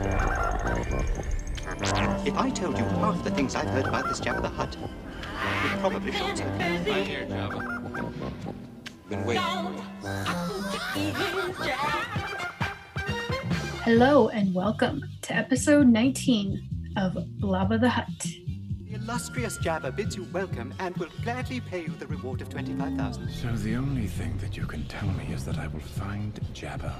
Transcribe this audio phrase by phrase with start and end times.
[0.00, 0.06] If
[2.36, 6.12] I told you half the things I've heard about this Jabba the Hutt, you'd probably
[6.12, 6.44] shoot me.
[6.44, 7.82] Right here, Java.
[9.08, 9.42] Been waiting.
[13.82, 18.06] Hello and welcome to episode 19 of Blabba the Hutt.
[18.20, 23.30] The illustrious Jabba bids you welcome and will gladly pay you the reward of 25,000.
[23.30, 26.94] So the only thing that you can tell me is that I will find Jabba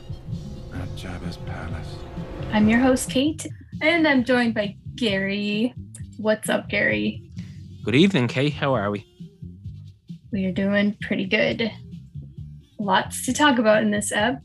[0.75, 1.97] at Jabba's palace.
[2.53, 3.47] I'm your host, Kate,
[3.81, 5.75] and I'm joined by Gary.
[6.17, 7.31] What's up, Gary?
[7.85, 8.53] Good evening, Kate.
[8.53, 9.07] How are we?
[10.33, 11.71] We are doing pretty good.
[12.79, 14.41] Lots to talk about in this ep.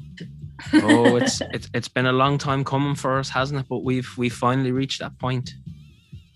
[0.73, 3.66] Oh, it's it's it's been a long time coming for us, hasn't it?
[3.70, 5.54] But we've we've finally reached that point.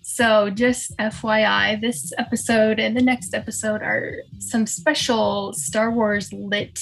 [0.01, 6.79] So, just FYI, this episode and the next episode are some special Star Wars lit.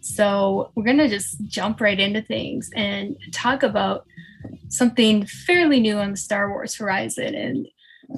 [0.00, 4.06] So, we're going to just jump right into things and talk about
[4.68, 7.68] something fairly new on the Star Wars horizon, and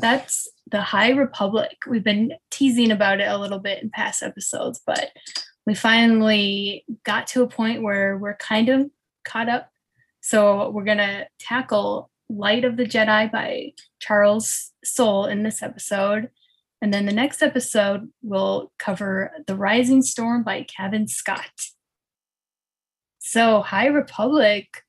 [0.00, 1.76] that's the High Republic.
[1.88, 5.10] We've been teasing about it a little bit in past episodes, but
[5.66, 8.90] we finally got to a point where we're kind of
[9.24, 9.70] caught up.
[10.20, 16.30] So, we're going to tackle Light of the Jedi by Charles Soule in this episode.
[16.82, 21.68] And then the next episode will cover The Rising Storm by Cavan Scott.
[23.20, 24.82] So, High Republic,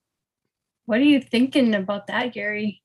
[0.86, 2.82] what are you thinking about that, Gary?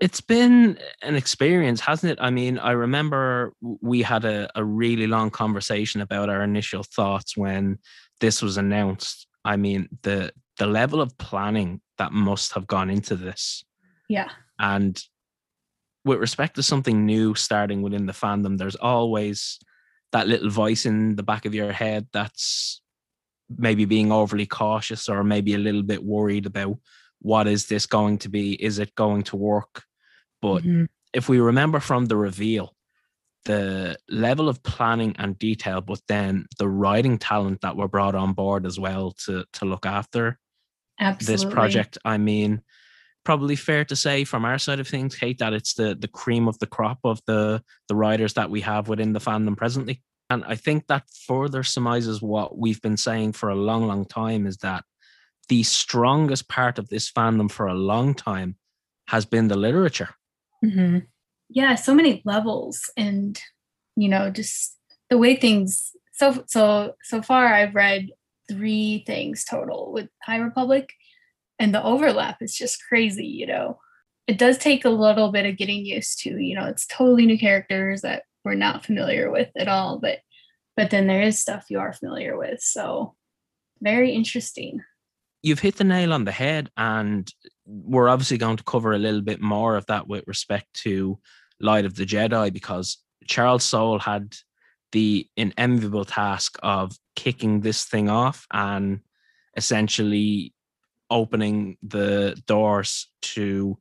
[0.00, 2.18] It's been an experience, hasn't it?
[2.18, 7.36] I mean, I remember we had a, a really long conversation about our initial thoughts
[7.36, 7.78] when
[8.20, 9.26] this was announced.
[9.44, 13.64] I mean, the the level of planning that must have gone into this.
[14.08, 14.30] Yeah.
[14.58, 15.02] And
[16.04, 19.58] with respect to something new starting within the fandom, there's always
[20.12, 22.80] that little voice in the back of your head that's
[23.56, 26.78] maybe being overly cautious or maybe a little bit worried about
[27.20, 28.52] what is this going to be?
[28.54, 29.84] Is it going to work?
[30.40, 30.88] But Mhm.
[31.12, 32.74] if we remember from the reveal,
[33.44, 38.32] the level of planning and detail, but then the writing talent that were brought on
[38.32, 40.38] board as well to to look after
[40.98, 41.32] Absolutely.
[41.32, 41.98] this project.
[42.04, 42.62] I mean,
[43.24, 46.48] probably fair to say from our side of things, Kate, that it's the the cream
[46.48, 50.02] of the crop of the the writers that we have within the fandom presently.
[50.30, 54.46] And I think that further surmises what we've been saying for a long, long time
[54.46, 54.84] is that
[55.48, 58.56] the strongest part of this fandom for a long time
[59.08, 60.10] has been the literature.
[60.64, 61.06] Mhm.
[61.48, 63.40] Yeah, so many levels, and
[63.96, 64.76] you know, just
[65.08, 65.92] the way things.
[66.12, 68.10] So so so far, I've read
[68.48, 70.92] three things total with High Republic,
[71.60, 73.26] and the overlap is just crazy.
[73.26, 73.78] You know,
[74.26, 76.30] it does take a little bit of getting used to.
[76.38, 80.18] You know, it's totally new characters that we're not familiar with at all, but
[80.76, 82.60] but then there is stuff you are familiar with.
[82.62, 83.14] So
[83.82, 84.80] very interesting.
[85.42, 87.32] you've hit the nail on the head and
[87.64, 91.18] we're obviously going to cover a little bit more of that with respect to
[91.60, 94.34] light of the jedi because charles soule had
[94.92, 99.00] the inenviable task of kicking this thing off and
[99.56, 100.52] essentially
[101.10, 103.76] opening the doors to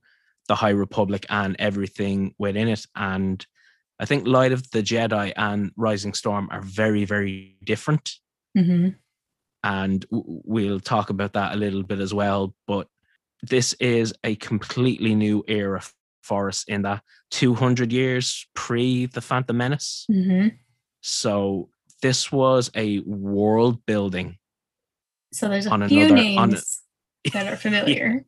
[0.48, 3.46] the high republic and everything within it and
[4.00, 8.16] i think light of the jedi and rising storm are very very different
[8.58, 8.90] Mm-hmm.
[9.64, 12.56] and we'll talk about that a little bit as well.
[12.66, 12.88] But
[13.44, 15.82] this is a completely new era
[16.24, 20.08] for us in that 200 years pre the Phantom Menace.
[20.12, 20.48] Mm-hmm.
[21.02, 21.70] So
[22.02, 24.38] this was a world building.
[25.32, 26.82] So there's a On few another- names
[27.34, 28.26] that are familiar.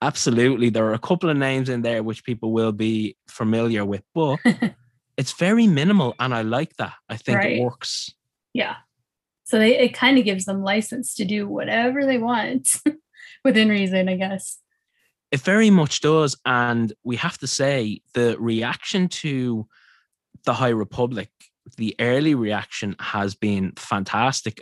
[0.00, 4.02] Absolutely, there are a couple of names in there which people will be familiar with,
[4.14, 4.38] but
[5.16, 6.94] it's very minimal, and I like that.
[7.08, 7.52] I think Right.
[7.56, 8.10] it works.
[8.54, 8.76] Yeah.
[9.44, 12.68] So they, it kind of gives them license to do whatever they want
[13.44, 14.58] within reason, I guess.
[15.32, 16.36] It very much does.
[16.44, 19.66] And we have to say the reaction to
[20.44, 21.30] the High Republic,
[21.76, 24.60] the early reaction has been fantastic.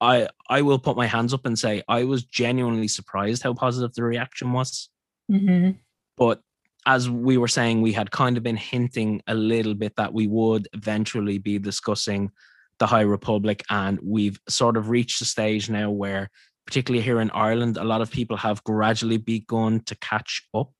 [0.00, 3.94] I I will put my hands up and say I was genuinely surprised how positive
[3.94, 4.90] the reaction was.
[5.30, 5.72] Mm-hmm.
[6.16, 6.40] But
[6.86, 10.26] as we were saying, we had kind of been hinting a little bit that we
[10.26, 12.30] would eventually be discussing
[12.78, 16.28] the High Republic, and we've sort of reached a stage now where,
[16.66, 20.72] particularly here in Ireland, a lot of people have gradually begun to catch up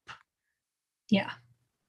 [1.12, 1.30] Yeah.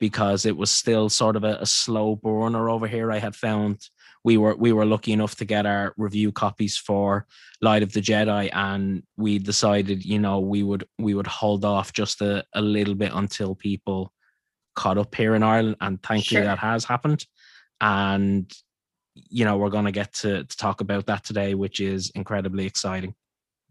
[0.04, 3.10] Because it was still sort of a, a slow burner over here.
[3.10, 3.88] I had found
[4.26, 7.26] we were we were lucky enough to get our review copies for
[7.62, 11.94] Light of the Jedi, and we decided, you know, we would we would hold off
[11.94, 14.12] just a, a little bit until people
[14.76, 16.44] caught up here in Ireland, and thankfully Sure.
[16.44, 17.26] that has happened.
[17.80, 18.52] And
[19.16, 22.66] you know, we're going to get to to talk about that today, which is incredibly
[22.66, 23.16] exciting.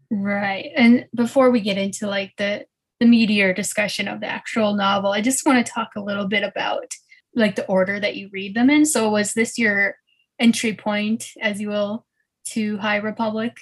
[0.09, 0.71] Right.
[0.75, 2.65] And before we get into like the
[3.03, 6.41] the meteor discussion of the actual novel, I just want to talk a little bit
[6.41, 6.93] about
[7.35, 8.85] like the order that you read them in.
[8.85, 9.97] So was this your
[10.39, 12.05] entry point, as you will,
[12.51, 13.57] to High Republic,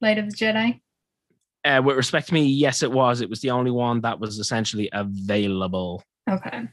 [0.00, 0.80] Light of the Jedi?
[1.64, 3.20] Uh, with respect to me, yes, it was.
[3.20, 6.00] It was the only one that was essentially available.
[6.30, 6.68] Okay.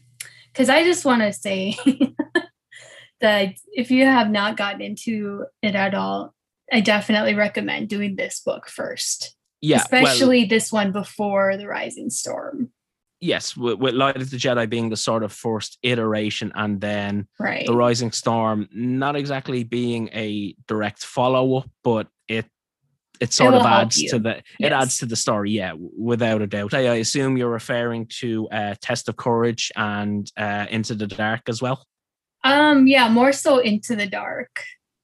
[0.54, 1.76] Because I just want to say
[3.20, 6.36] that if you have not gotten into it at all,
[6.72, 9.36] I definitely recommend doing this book first.
[9.70, 12.70] Yeah, well, Especially this one before The Rising Storm.
[13.20, 17.28] yes, with, with Light of the Jedi being the sort of first iteration, and then
[17.40, 17.66] Right.
[17.66, 22.46] The Rising Storm not exactly being a direct follow up, but it
[23.22, 24.74] it sort will of adds to the it Yes.
[24.82, 25.52] adds to the story.
[25.52, 25.74] Yeah,
[26.12, 26.74] without a doubt.
[26.74, 31.44] I, I assume you're referring to uh, Test of Courage and uh, Into the Dark
[31.48, 31.80] as well.
[32.44, 34.54] Um, yeah, more so into the dark.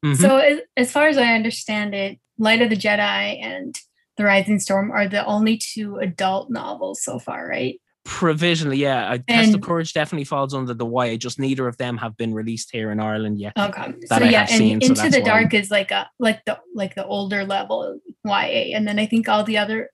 [0.06, 0.18] Mhm.
[0.18, 3.74] So as, as far as I understand it, Light of the Jedi and
[4.22, 7.82] The Rising Storm are the only two adult novels so far, right?
[8.06, 9.10] Provisionally, yeah.
[9.10, 11.16] I, Test of Courage definitely falls under the YA.
[11.18, 13.54] Just neither of them have been released here in Ireland yet.
[13.58, 13.96] Okay.
[14.06, 15.26] So I yeah, and seen, Into that's the why.
[15.26, 19.28] Dark is like a like the like the older level YA, and then I think
[19.28, 19.90] all the other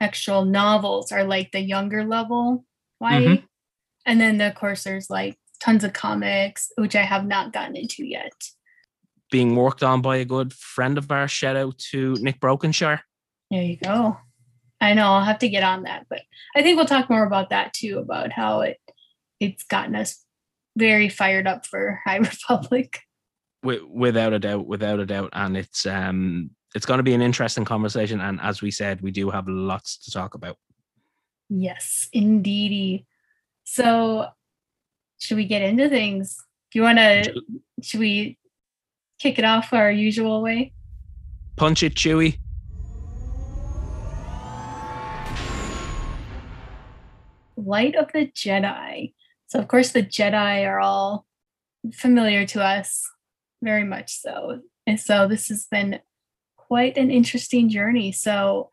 [0.00, 2.64] actual novels are like the younger level
[3.00, 3.44] YA, Mhm.
[4.06, 8.06] and then of course there's like tons of comics which I have not gotten into
[8.06, 8.30] yet.
[9.32, 11.32] Being worked on by a good friend of ours.
[11.32, 13.00] Shout out to Nick Brokenshire.
[13.50, 14.16] There you go.
[14.80, 16.22] I know I'll have to get on that, but
[16.56, 18.78] I think we'll talk more about that too, about how it
[19.38, 20.24] it's gotten us
[20.76, 23.00] very fired up for High Republic.
[23.62, 27.64] Without a doubt, without a doubt, and it's um it's going to be an interesting
[27.64, 28.20] conversation.
[28.20, 30.56] And as we said, we do have lots to talk about.
[31.48, 33.06] Yes, indeedy.
[33.64, 34.28] So,
[35.18, 36.36] should we get into things?
[36.70, 37.42] Do you want to?
[37.82, 38.38] Should we
[39.18, 40.72] kick it off our usual way?
[41.56, 42.38] Punch it, Chewie.
[47.64, 49.14] Light of the Jedi.
[49.46, 51.26] So, of course, the Jedi are all
[51.92, 53.08] familiar to us,
[53.62, 54.60] very much so.
[54.86, 56.00] And so, this has been
[56.56, 58.12] quite an interesting journey.
[58.12, 58.70] So,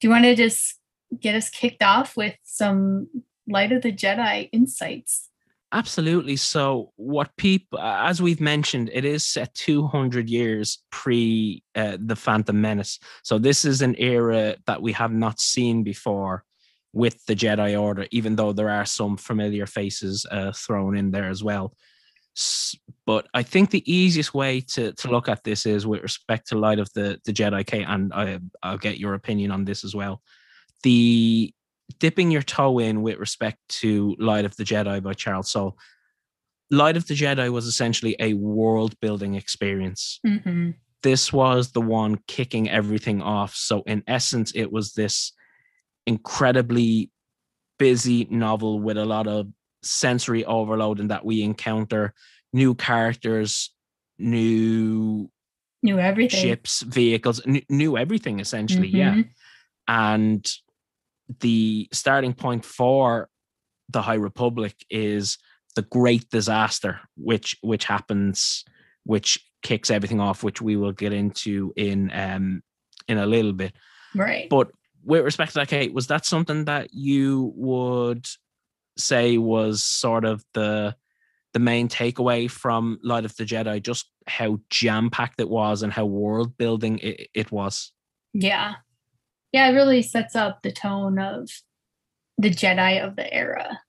[0.00, 0.78] do you want to just
[1.20, 3.08] get us kicked off with some
[3.48, 5.28] Light of the Jedi insights?
[5.72, 6.36] Absolutely.
[6.36, 12.60] So, what people, as we've mentioned, it is set 200 years pre uh, the Phantom
[12.60, 12.98] Menace.
[13.22, 16.44] So, this is an era that we have not seen before
[16.92, 21.28] with the Jedi Order, even though there are some familiar faces uh, thrown in there
[21.28, 21.74] as well.
[23.06, 26.58] But I think the easiest way to, to look at this is with respect to
[26.58, 29.94] Light of the, the Jedi, Kate, and I, I'll get your opinion on this as
[29.94, 30.22] well.
[30.82, 31.52] The
[31.98, 35.76] dipping your toe in with respect to Light of the Jedi by Charles Soule.
[36.70, 40.18] Light of the Jedi was essentially a world building experience.
[40.26, 40.70] Mm-hmm.
[41.02, 43.54] This was the one kicking everything off.
[43.54, 45.32] So, in essence, it was this
[46.06, 47.10] incredibly
[47.78, 49.48] busy novel with a lot of
[49.82, 52.14] sensory overload, and that we encounter
[52.52, 53.70] new characters,
[54.18, 55.30] new
[55.82, 56.38] Knew everything.
[56.40, 58.88] ships, vehicles, knew everything essentially.
[58.88, 59.28] Yeah Mhm.
[59.88, 60.52] and
[61.40, 63.28] the starting point for
[63.88, 65.38] the high republic is
[65.74, 68.64] the great disaster which which happens
[69.04, 72.62] which kicks everything off which we will get into in um
[73.08, 73.72] in a little bit
[74.14, 74.48] Right.
[74.50, 74.70] but
[75.04, 78.26] with respect to that kate was that something that you would
[78.96, 80.94] say was sort of the
[81.52, 86.06] the main takeaway from light of the jedi just how jam-packed it was and how
[86.06, 87.92] world building it, it was
[88.32, 88.74] Yeah.
[89.52, 91.50] Yeah, it really sets up the tone of
[92.38, 93.80] the Jedi of the era.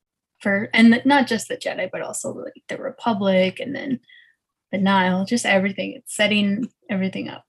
[0.41, 4.01] For and not just the Jedi, but also like the Republic and then
[4.73, 5.93] the Nihil, just everything.
[5.95, 7.45] It's setting everything up.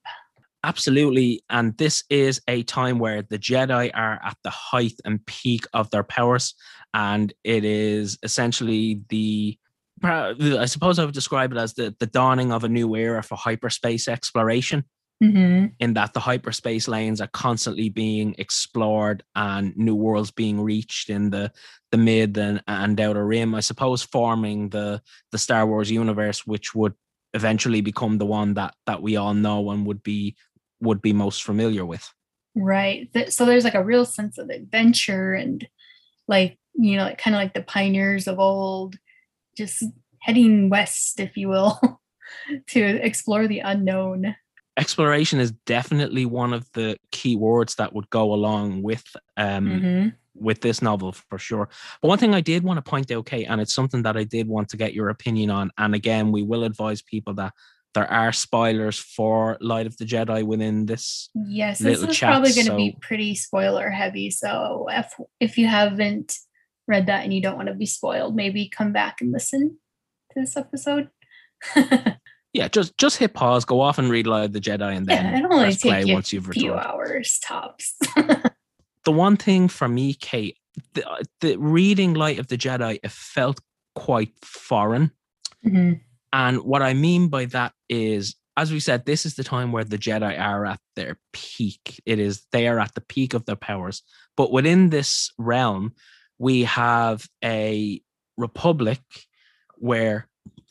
[0.64, 1.44] Absolutely.
[1.50, 5.90] And this is a time where the Jedi are at the height and peak of
[5.90, 6.54] their powers.
[6.94, 9.58] And it is essentially the,
[10.02, 13.36] I suppose I would describe it as the, the dawning of a new era for
[13.36, 14.84] hyperspace exploration,
[15.22, 15.66] Mm-hmm.
[15.78, 21.30] in that the hyperspace lanes are constantly being explored and new worlds being reached in
[21.30, 21.52] the,
[21.92, 23.54] the mid and, and outer rim.
[23.54, 26.94] I suppose forming the, the Star Wars universe, which would
[27.32, 30.36] eventually become the one that, that we all know and would be
[30.84, 32.08] would be most familiar with.
[32.54, 33.10] Right.
[33.30, 35.66] So there's like a real sense of adventure and
[36.28, 38.96] like, you know, like kind of like the pioneers of old,
[39.56, 39.84] just
[40.20, 41.80] heading west, if you will,
[42.68, 44.36] to explore the unknown.
[44.76, 49.04] Exploration is definitely one of the key words that would go along with
[49.36, 50.14] um, Mhm.
[50.34, 51.68] with this novel for sure.
[52.02, 54.24] But one thing I did want to point out, Kate, and it's something that I
[54.24, 55.70] did want to get your opinion on.
[55.78, 57.52] And again, we will advise people that
[57.94, 61.30] there are spoilers for Light of the Jedi within this.
[61.34, 64.30] Yes, this is probably going to be pretty spoiler heavy.
[64.30, 66.36] So if if you haven't
[66.86, 69.78] read that and you don't want to be spoiled, maybe come back and listen
[70.32, 71.08] to this episode.
[71.76, 72.14] yeah,
[72.52, 75.34] Yeah, just just hit pause, go off and read Light of the Jedi, and then
[75.34, 76.86] it'll only press play take you once you've a few returned.
[76.86, 77.96] hours tops.
[79.04, 80.56] the one thing for me, Kate,
[80.94, 83.60] the, the reading Light of the Jedi, it felt
[83.96, 85.10] quite foreign.
[85.66, 86.00] Mhm.
[86.34, 89.84] And what I mean by that is, as we said, this is the time where
[89.84, 92.02] the Jedi are at their peak.
[92.04, 94.02] It is they are at the peak of their powers.
[94.36, 95.92] But within this realm,
[96.38, 98.02] we have a
[98.36, 99.00] republic
[99.76, 100.28] where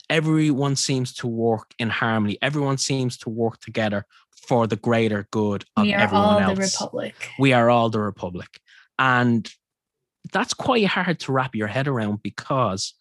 [0.10, 2.38] everyone seems to work in harmony.
[2.42, 4.06] Everyone seems to work together
[4.48, 7.30] for the greater good of we are everyone all else the Republic.
[7.40, 8.60] we are all the republic
[9.00, 9.50] and
[10.34, 12.94] that's quite hard to wrap your head around because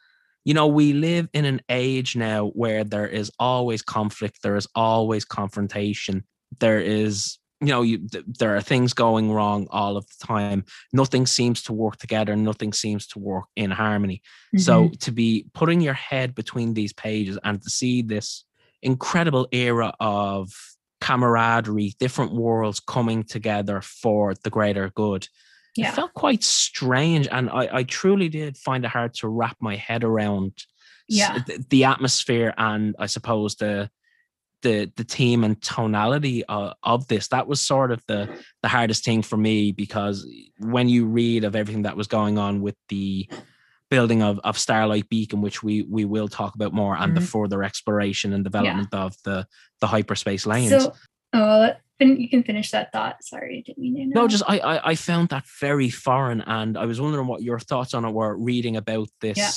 [0.45, 4.67] you know we live in an age now where there is always conflict there is
[4.75, 6.25] always confrontation
[6.61, 10.65] there is you know you, th- there are things going wrong all of the time
[10.93, 14.21] nothing seems to work together nothing seems to work in harmony
[14.59, 14.99] so Mhm.
[15.01, 18.45] to be putting your head between these pages and to see this
[18.83, 20.53] incredible era of
[21.01, 25.27] camaraderie, different worlds coming together for the greater good.
[25.77, 29.57] Yeah, It felt quite strange, and I, I truly did find it hard to wrap
[29.61, 30.53] my head around
[31.09, 31.39] Yeah.
[31.47, 33.91] the, the atmosphere and I suppose the
[34.63, 37.29] the the theme and tonality of, of this.
[37.29, 38.29] That was sort of the
[38.63, 40.25] the hardest thing for me because
[40.59, 43.29] when you read of everything that was going on with the
[43.91, 47.29] building of, of Starlight Beacon, which we we will talk about more, and the Mhm.
[47.29, 49.47] further exploration and development of the
[49.81, 50.71] the hyperspace lanes.
[50.85, 50.95] So,
[51.33, 51.73] oh,
[52.03, 53.23] fin- you can finish that thought.
[53.23, 54.15] Sorry, I didn't mean to.
[54.19, 57.59] no, just I, I I found that very foreign, and I was wondering what your
[57.59, 58.37] thoughts on it were.
[58.37, 59.51] Reading about this, Yeah.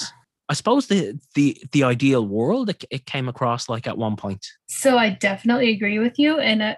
[0.47, 4.45] I suppose the the the ideal world it, it came across like at one point.
[4.67, 6.75] So I definitely agree with you, and uh,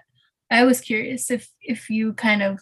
[0.50, 2.62] I was curious if if you kind of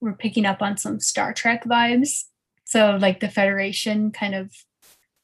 [0.00, 2.24] were picking up on some Star Trek vibes.
[2.64, 4.50] So like the Federation kind of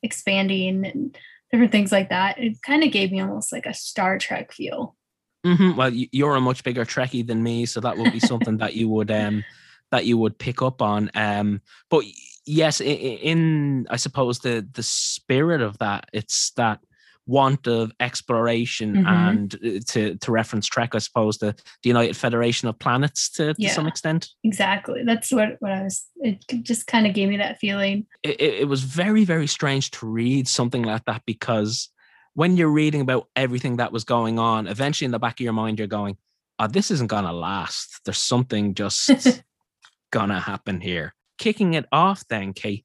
[0.03, 1.17] expanding and
[1.51, 2.39] different things like that.
[2.39, 4.97] It kind of gave me almost like a Star Trek feel.
[5.45, 8.75] Hmm Well, you're a much bigger Trekkie than me, so that would be something that
[8.75, 9.45] you would um
[9.91, 11.11] that you would pick up on.
[11.15, 12.05] Um, but
[12.47, 16.81] yes, in, in I suppose the the spirit of that, it's that
[17.27, 19.07] want of exploration Mhm.
[19.07, 23.55] and uh, to to reference Trek, I suppose the, the United Federation of Planets to,
[23.55, 24.29] to some extent.
[24.43, 25.05] Exactly.
[25.05, 26.05] That's what what I was.
[26.17, 28.07] It just kind of gave me that feeling.
[28.25, 31.91] it, it it was very very strange to read something like that because
[32.35, 35.53] when you're reading about everything that was going on eventually in the back of your
[35.53, 36.17] mind you're going
[36.59, 38.01] oh this isn't gonna last.
[38.05, 39.11] There's something just
[40.13, 41.15] gonna happen here.
[41.39, 42.85] Kicking it off then kate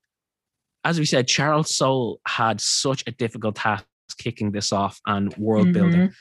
[0.83, 3.85] as we said charles soule had such a difficult task
[4.17, 6.07] kicking this off and world building.
[6.09, 6.13] Mhm.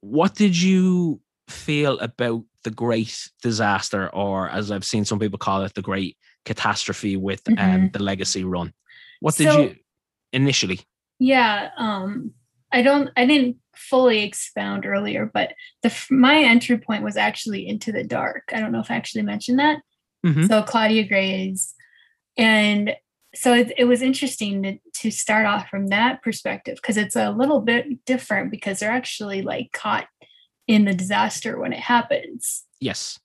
[0.00, 5.62] what did you feel about the great disaster or as i've seen some people call
[5.64, 7.92] it the great catastrophe with um, Mhm.
[7.92, 8.72] the legacy run?
[9.20, 9.76] What did So- you
[10.32, 10.80] initially?
[11.18, 12.32] Yeah, um
[12.72, 17.92] I don't I didn't fully expound earlier, but the my entry point was actually into
[17.92, 18.50] the dark.
[18.52, 19.78] I don't know if I actually mentioned that.
[20.24, 20.48] Mhm.
[20.48, 21.74] So Claudia Gray's
[22.36, 22.94] and
[23.34, 27.30] so it, it was interesting to, to start off from that perspective because it's a
[27.30, 30.06] little bit different because they're actually like caught
[30.66, 33.18] in the disaster when it happens yes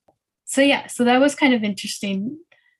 [0.45, 2.37] so yeah so that was kind of interesting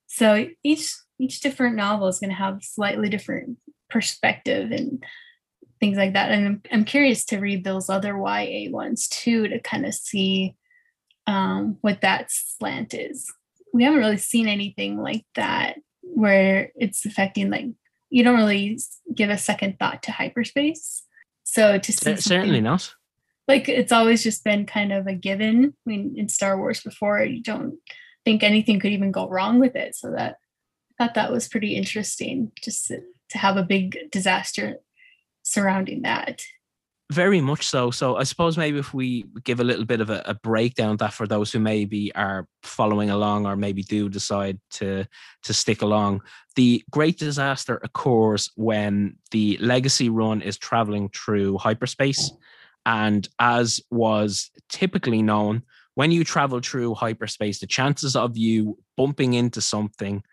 [0.07, 3.57] so each each different novel is going to have slightly different
[3.89, 5.03] perspective and
[5.83, 9.59] things like that and I'm, I'm curious to read those other ya ones too to
[9.59, 10.55] kind of see
[11.27, 13.29] um, what that slant is
[13.73, 17.65] we haven't really seen anything like that where it's affecting like
[18.09, 18.79] you don't really
[19.13, 21.03] give a second thought to hyperspace
[21.43, 22.93] so to see certainly not
[23.47, 25.73] like it's always just been kind of a given.
[25.85, 27.75] I mean, in Star Wars before, you don't
[28.23, 29.95] think anything could even go wrong with it.
[29.95, 30.37] So that
[30.97, 34.77] I thought that was pretty interesting, just to, to have a big disaster
[35.43, 36.43] surrounding that.
[37.11, 37.91] very much so.
[37.91, 41.13] So i suppose maybe if we give a little bit of a, a breakdown that
[41.13, 45.05] for those who maybe are following along or maybe do decide to
[45.43, 46.21] to stick along
[46.55, 52.31] the great disaster occurs when the legacy run is traveling through hyperspace.
[52.85, 55.63] And as was typically known
[55.95, 60.23] when you travel through hyperspace the chances of you bumping into something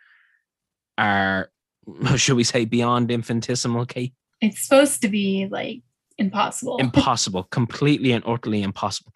[0.99, 1.51] are
[2.17, 5.83] should we say beyond infinitesimal kate It's supposed to be like
[6.19, 6.77] impossible.
[6.81, 9.13] impossible, completely and utterly impossible.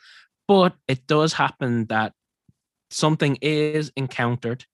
[0.48, 2.12] But it does happen that
[2.90, 4.64] something is encountered,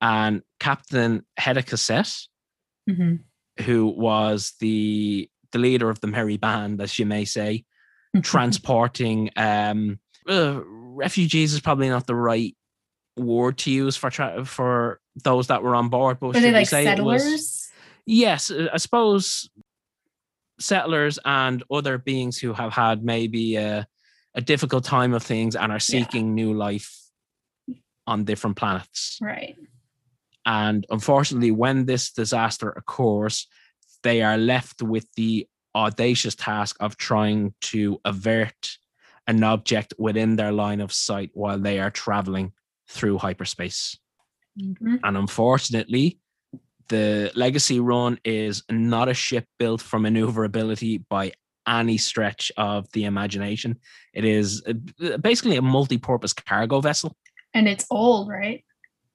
[0.00, 2.26] and Captain Hedda Casset,
[2.88, 3.20] Mhm.
[3.60, 7.64] who was the the leader of the merry band, as you may say,
[8.22, 9.98] transporting um
[10.28, 12.56] uh, refugees is probably not the right
[13.16, 16.68] word to use for tra- for those that were on board but Were they like
[16.68, 17.70] say it was- settlers?
[18.06, 19.48] yes uh, i suppose
[20.60, 23.86] settlers and other beings who have had maybe a,
[24.34, 26.96] a difficult time of things and are seeking new life
[28.06, 29.56] on different planets Right.
[30.46, 33.46] and unfortunately when this disaster occurs
[34.02, 38.76] they are left with the audacious task of trying to avert
[39.26, 42.52] an object within their line of sight while they are traveling
[42.88, 43.96] through hyperspace
[44.58, 44.98] Mhm.
[45.04, 46.18] and unfortunately,
[46.90, 51.32] the Legacy Run is not a ship built for maneuverability by
[51.66, 53.78] any stretch of the imagination.
[54.12, 57.16] It is uh, basically a multi purpose cargo vessel.
[57.54, 58.64] And it's old, right?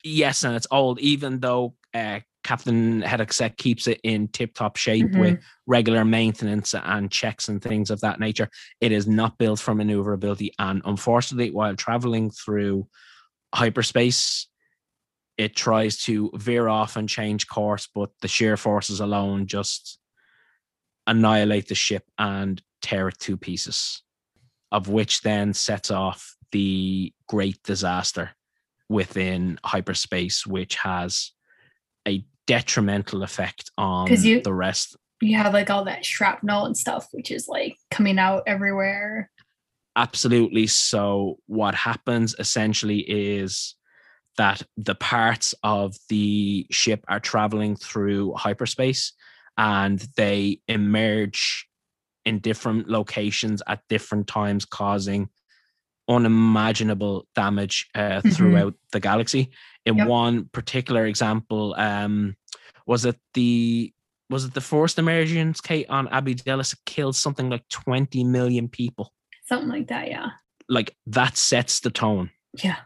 [0.04, 5.08] Yes, and it's old, even though uh, Captain Hedexek keeps it in tip top shape
[5.08, 5.20] Mhm.
[5.20, 8.50] with regular maintenance and checks and things of that nature.
[8.82, 10.52] It is not built for maneuverability.
[10.60, 12.88] And unfortunately, while traveling through
[13.54, 14.48] hyperspace,
[15.38, 20.00] it tries to veer off and change course, but the sheer forces alone just
[21.08, 24.02] annihilate the ship and tear it to pieces,
[24.72, 28.32] of which then sets off the great disaster
[28.88, 31.32] within hyperspace, which has
[32.08, 34.96] a detrimental effect on you- the rest.
[35.22, 39.32] You have like all that shrapnel and stuff, which is like coming out everywhere.
[39.96, 40.68] Absolutely.
[40.68, 43.76] So, what happens essentially is
[44.38, 49.14] that the parts of the ship are traveling through hyperspace
[49.58, 51.68] and they emerge
[52.26, 55.30] in different locations at different times, causing
[56.08, 58.36] unimaginable damage uh, Mhm.
[58.36, 59.52] throughout the galaxy.
[59.86, 60.08] In Yep.
[60.08, 62.36] one particular example, um,
[62.86, 63.92] was it the
[64.28, 69.14] was it the first emergence, Kate, on Abydelis killed something like 20 million people?
[69.48, 70.30] Something like that, yeah.
[70.68, 72.32] Like that sets the tone.
[72.64, 72.78] Yeah.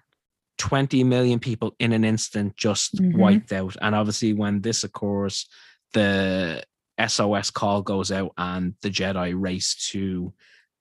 [0.59, 3.17] 20 million people in an instant just Mhm.
[3.17, 3.75] wiped out.
[3.81, 5.47] And obviously, when this occurs,
[5.93, 6.63] the
[6.99, 10.33] SOS call goes out and the Jedi race to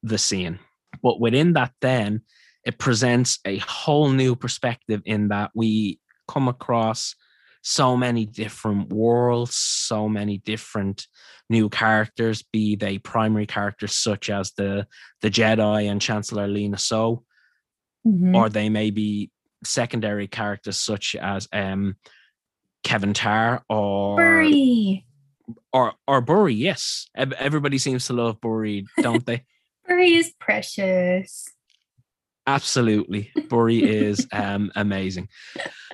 [0.02, 0.58] the scene.
[1.02, 2.22] But within that, then
[2.64, 7.14] it presents a whole new perspective in that we come across
[7.62, 11.06] so many different worlds, so many different
[11.48, 14.86] new characters, be they primary characters such as the
[15.22, 17.24] the Jedi and Chancellor Lina Soh,
[18.06, 18.34] Mhm.
[18.34, 19.30] or they may be
[19.64, 21.96] secondary characters such as um
[22.84, 25.04] Kevin Tarr or Burry.
[25.72, 26.54] or or Burry.
[26.54, 29.44] Yes, everybody seems to love Burry, don't they?
[29.86, 31.44] Burry is precious.
[32.46, 35.28] Absolutely, Burry is um amazing.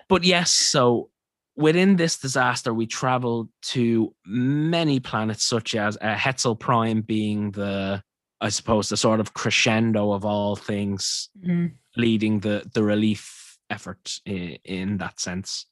[0.08, 1.10] But yes, so
[1.56, 8.02] within this disaster, we travel to many planets, such as uh, Hetzal Prime being the,
[8.40, 11.72] I suppose, the sort of crescendo of all things Mhm.
[11.96, 13.40] leading the the relief
[13.74, 15.66] effort in, in that sense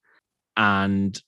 [0.57, 1.23] and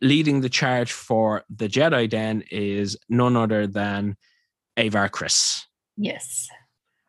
[0.00, 1.28] leading the charge for
[1.60, 4.16] the jedi then is none other than
[4.76, 5.62] avar kriss
[5.96, 6.48] Yes.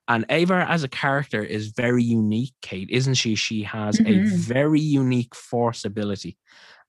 [0.07, 4.27] and avar as a character is very unique kate isn't she she has a Mhm.
[4.57, 6.33] very unique force ability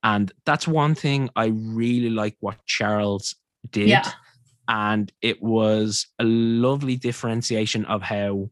[0.03, 1.47] and that's one thing i
[1.81, 3.25] really like what charles
[3.71, 4.11] did Yeah.
[4.69, 6.25] and it was a
[6.67, 8.51] lovely differentiation of how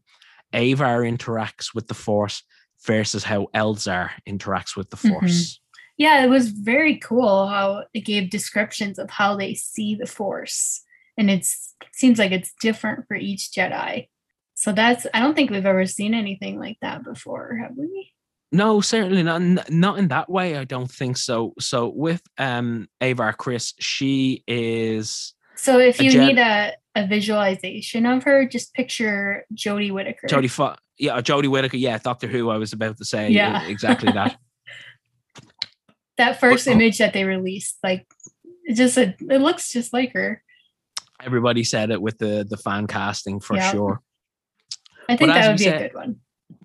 [0.53, 2.43] Avar interacts with the Force
[2.85, 5.09] versus how Elzar interacts with the Mhm.
[5.09, 5.59] Force.
[5.97, 10.83] Yeah, it was very cool how it gave descriptions of how they see the Force.
[11.17, 11.45] And it
[11.93, 14.07] seems like it's different for each Jedi.
[14.55, 18.11] So that's I don't think we've ever seen anything like that before, have we?
[18.51, 19.69] No, certainly not.
[19.69, 20.57] Not in that way.
[20.57, 21.53] I don't think so.
[21.59, 28.23] So with um Avar Kriss, she is So if you need a, a visualization of
[28.23, 30.27] her, just picture Jodie Whittaker.
[30.27, 30.49] Jodie.
[30.49, 31.77] Fo- yeah, Jodie Whittaker.
[31.77, 32.49] Yeah, Doctor Who.
[32.49, 33.65] I was about to say Yeah.
[33.67, 34.37] exactly that.
[36.17, 38.05] that first But- image that they released, like
[38.63, 40.43] it just a, it looks just like her.
[41.23, 43.71] Everybody said it with the the fan casting for Yeah.
[43.71, 44.01] sure.
[45.09, 46.15] I think But that would be said- a good one.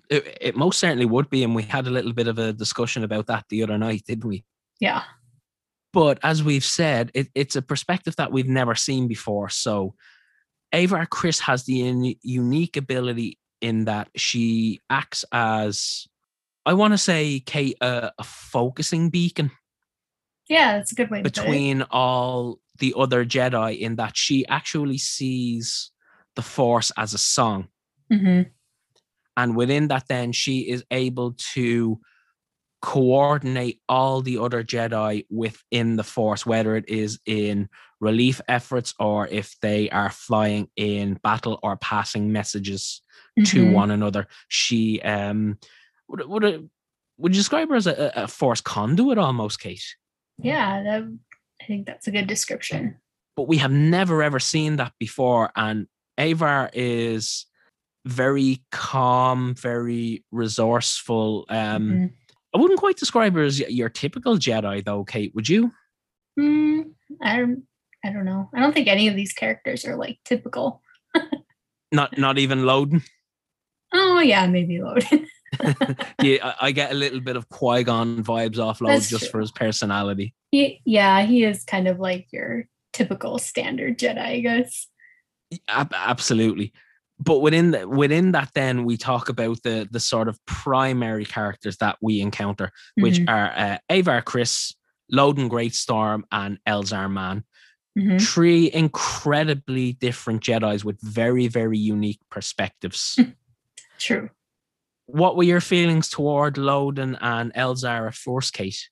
[0.09, 3.03] It, it most certainly would be, and we had a little bit of a discussion
[3.03, 4.45] about that the other night, didn't we?
[4.79, 5.03] Yeah.
[5.91, 9.49] but as we've said, it, it's a perspective that we've never seen before.
[9.49, 9.95] So,
[10.71, 16.07] Avar Kriss has the uni- unique ability in that she acts as,
[16.65, 19.51] I want to say, Kate, a, a focusing beacon
[20.49, 21.41] Yeah, that's a good way to put it.
[21.41, 25.91] between all the other Jedi, in that she actually sees
[26.35, 27.67] the Force as a song.
[28.11, 28.51] Mhm.
[29.35, 31.99] And within that, then she is able to
[32.81, 39.27] coordinate all the other Jedi within the Force, whether it is in relief efforts or
[39.27, 43.01] if they are flying in battle or passing messages
[43.45, 43.71] to Mhm.
[43.73, 44.27] one another.
[44.47, 45.57] She um
[46.07, 46.61] would would it,
[47.17, 49.83] would you describe her as a, a force conduit almost, Kate?
[50.37, 51.17] Yeah, that,
[51.61, 52.97] I think that's a good description.
[53.35, 57.45] But we have never ever seen that before, and Avar is
[58.05, 61.45] very calm, very resourceful.
[61.49, 62.13] Um, Mhm.
[62.55, 65.35] I wouldn't quite describe her as your typical Jedi, though, Kate.
[65.35, 65.71] Would you?
[66.39, 67.63] Mm, I don't.
[68.05, 68.49] I don't know.
[68.53, 70.81] I don't think any of these characters are like typical.
[71.91, 73.01] Not not even Loden.
[73.99, 75.05] Oh yeah, maybe Lord.
[76.21, 79.23] yeah, I, I get a little bit of Qui Gon vibes off Lord That's just
[79.23, 79.31] true.
[79.31, 80.33] for his personality.
[80.51, 84.87] he, yeah, he is kind of like your typical standard Jedi, I guess.
[85.67, 86.73] Ab- absolutely.
[87.19, 91.77] But within the, within that, then we talk about the the sort of primary characters
[91.77, 94.75] that we encounter, which Mhm, are uh, Avar Kriss,
[95.11, 97.43] Loden Greatstorm, and Elzar Mann.
[97.97, 98.21] mhm.
[98.21, 103.17] Three incredibly different Jedi's with very very unique perspectives.
[103.99, 104.29] True.
[105.05, 108.89] what were your feelings toward Loden and Elzara Force Kate?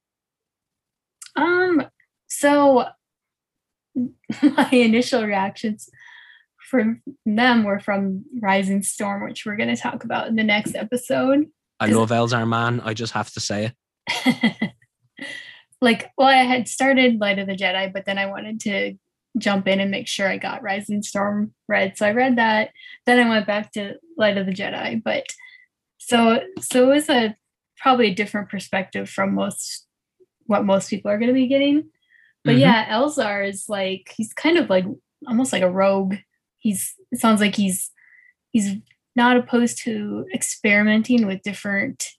[1.35, 1.85] Um.
[2.27, 2.85] So
[4.41, 5.89] my initial reactions
[6.69, 10.75] from them were from Rising Storm, which we're going to talk about in the next
[10.75, 11.45] episode.
[11.79, 12.81] I love Elzar Mann.
[12.81, 13.73] I just have to say
[14.07, 14.73] it.
[15.81, 18.95] like, well, I had started Light of the Jedi, but then I wanted to
[19.37, 21.97] jump in and make sure I got Rising Storm read.
[21.97, 22.71] So I read that.
[23.05, 25.01] Then I went back to Light of the Jedi.
[25.03, 25.25] But
[25.97, 27.35] so so it was a
[27.77, 29.85] probably a different perspective from most
[30.45, 31.89] what most people are going to be getting.
[32.43, 32.59] But Mhm.
[32.59, 34.85] yeah, Elzar is like he's kind of like
[35.27, 36.15] almost like a rogue.
[36.59, 37.91] He's it sounds like he's
[38.51, 38.75] he's
[39.15, 42.09] not opposed to experimenting with different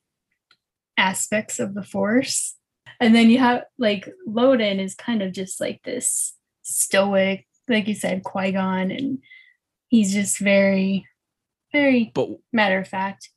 [0.98, 2.54] aspects of the force.
[3.00, 7.94] And then you have like Loden is kind of just like this stoic, like you
[7.94, 9.18] said, Qui-Gon, and
[9.88, 11.06] he's just very,
[11.72, 13.30] very But matter of fact.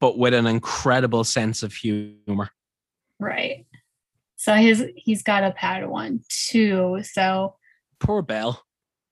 [0.00, 2.50] but with an incredible sense of humor.
[3.20, 3.66] Right.
[4.36, 7.00] So his he's got a Padawan too.
[7.02, 7.56] So
[8.00, 8.62] Poor Bell.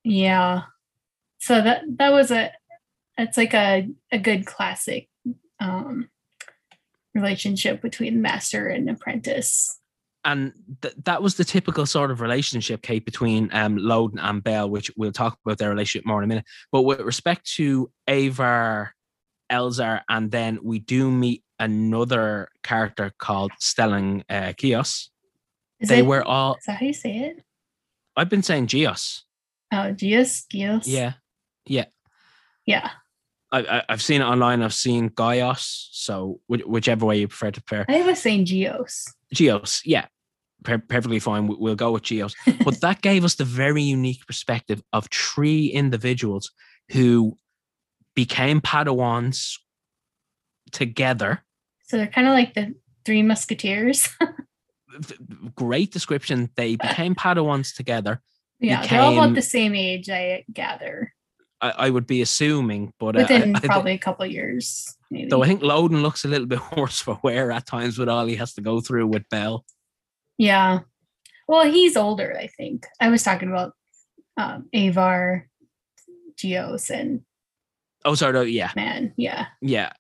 [0.05, 0.63] yeah.
[1.39, 2.53] So that that was a
[3.19, 5.09] it's like a, a good classic
[5.61, 6.09] um
[7.15, 9.79] relationship between master and apprentice.
[10.25, 14.71] And th- that was the typical sort of relationship, Kate, between um, Loden and Bell,
[14.71, 16.45] which we'll talk about their relationship more in a minute.
[16.71, 18.95] But with respect to Avar,
[19.51, 25.09] Elzar, and then we do meet another character called Stellan uh, Gios.
[25.81, 27.43] Is They it- were all, is that how you say it?
[28.17, 29.23] I've been saying Gios.
[29.73, 30.45] Oh Gios?
[30.53, 30.85] Gios?
[30.87, 31.15] Yeah.
[31.67, 31.87] Yeah.
[32.67, 32.91] Yeah.
[33.53, 34.63] I, I, I've seen it online.
[34.63, 35.89] I've seen Gaios.
[35.93, 37.85] So whichever way you prefer to pair.
[37.89, 39.05] I was saying Geos.
[39.33, 40.07] Geos, yeah,
[40.65, 41.47] per- perfectly fine.
[41.47, 42.35] We- We'll go with Geos.
[42.65, 46.51] But that gave us the very unique perspective of three individuals
[46.91, 47.37] who
[48.15, 49.59] became Padawans
[50.73, 51.45] together.
[51.87, 54.09] So they're kind of like the three musketeers.
[55.55, 56.51] Great description.
[56.57, 58.21] They became Padawans together.
[58.61, 61.12] yeah, they're all about the same age, I gather.
[61.63, 65.29] I, I would be assuming, but uh, I- Within I probably a couple years, maybe.
[65.31, 68.27] though I think Loden looks a little bit worse for wear at times with all
[68.27, 69.65] he has to go through with Bell.
[70.39, 70.81] yeah.
[71.49, 72.87] Well, he's older, I think.
[73.01, 73.73] I was talking about
[74.37, 75.49] um, Avar,
[76.37, 77.23] Geos, and
[78.05, 79.13] Oh, sorry, no, yeah, man.
[79.17, 79.47] Yeah.
[79.61, 79.93] yeah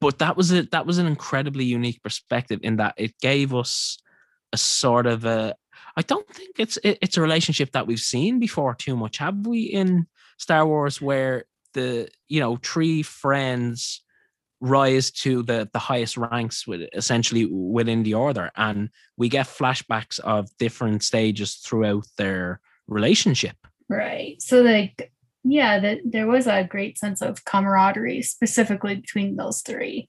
[0.00, 3.98] but that was a that was an incredibly unique perspective in that it gave us
[4.52, 5.54] a sort of a
[5.96, 9.46] i don't think it's it, it's a relationship that we've seen before too much have
[9.46, 10.06] we in
[10.36, 11.44] star wars where
[11.74, 14.02] the you know three friends
[14.60, 20.18] rise to the the highest ranks with essentially within the order and we get flashbacks
[20.20, 23.56] of different stages throughout their relationship
[23.88, 24.40] Right.
[24.42, 25.12] So, like,
[25.44, 30.08] yeah, that there was a great sense of camaraderie specifically between those three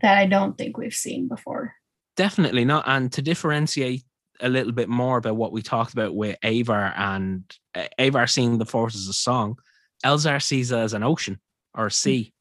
[0.00, 1.74] that I don't think we've seen before.
[2.16, 2.84] Definitely not.
[2.86, 4.02] And to differentiate
[4.40, 7.42] a little bit more about what we talked about with Avar and
[7.74, 9.58] uh, Avar seeing the Force as a song,
[10.04, 11.40] Elzar sees it as an ocean
[11.74, 12.32] or a sea,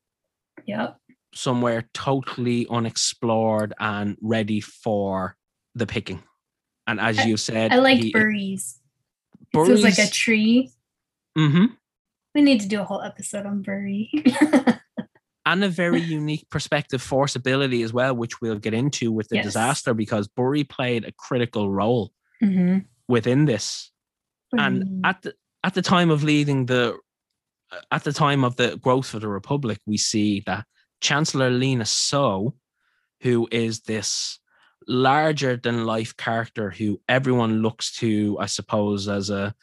[0.65, 0.97] Yep.
[1.33, 5.35] somewhere totally unexplored and ready for
[5.75, 6.21] the picking.
[6.85, 8.79] And as I- you said, I like he- Burries.
[9.53, 10.71] It feels like a tree.
[11.37, 11.75] Mhm.
[12.35, 14.11] We need to do a whole episode on Burry.
[15.51, 19.37] and a very unique perspective force ability as well, which we'll get into with the
[19.37, 19.45] Yes.
[19.45, 22.11] disaster because Burry played a critical role
[22.43, 22.79] mm-hmm.
[23.07, 23.91] within this.
[24.57, 25.33] and at the
[25.63, 26.97] at the time of leading the
[27.91, 30.63] at the time of the growth of the republic we see that
[31.01, 32.53] chancellor lina soh
[33.23, 34.39] who is this
[34.87, 39.53] larger than life character who everyone looks to, I suppose, as a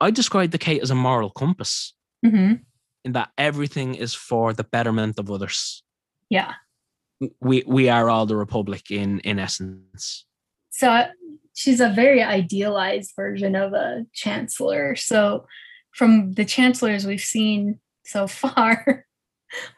[0.00, 1.92] I describe the Kate as a moral compass
[2.24, 2.54] hmm
[3.04, 5.82] in that everything is for the betterment of others.
[6.30, 6.54] Yeah.
[7.40, 10.26] We we are all the Republic in in essence.
[10.70, 11.06] So
[11.54, 14.96] she's a very idealized version of a chancellor.
[14.96, 15.46] So
[15.92, 19.06] from the chancellors we've seen so far,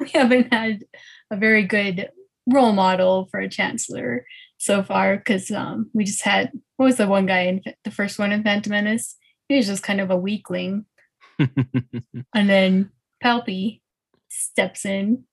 [0.01, 0.85] we haven't had
[1.31, 2.09] a very good
[2.47, 4.25] role model for a chancellor
[4.59, 8.19] so far because um, we just had what was the one guy in the first
[8.19, 9.17] one in Phantom Menace?
[9.49, 10.87] He was just kind of a weakling,
[11.39, 12.91] and then
[13.23, 13.81] Palpy
[14.29, 15.25] steps in.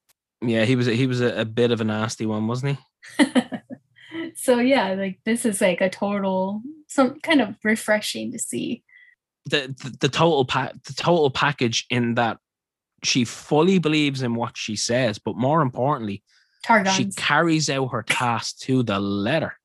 [0.42, 2.78] yeah, he was he was a, a bit of a nasty one, wasn't
[3.20, 3.26] he?
[4.36, 8.84] so yeah, like this is like a total some kind of refreshing to see.
[9.46, 12.38] the, the the total pa- the total package in that
[13.04, 16.24] she fully believes in what she says, but more importantly,
[16.94, 19.58] she carries out her task to the letter.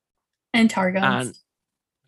[0.52, 1.04] and Targons.
[1.04, 1.38] And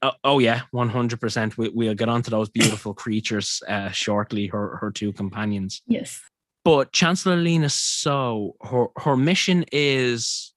[0.02, 1.58] oh, oh yeah, one hundred percent.
[1.58, 4.46] We we'll get onto those beautiful creatures uh, shortly.
[4.46, 6.20] Her her two companions, yes.
[6.64, 10.52] but Chancellor Lina Soh her her mission is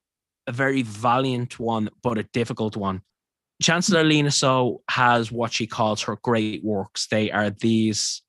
[0.47, 3.01] a very valiant one, but a difficult one.
[3.61, 7.07] Chancellor Lina Soh has what she calls her great works.
[7.07, 8.21] They are these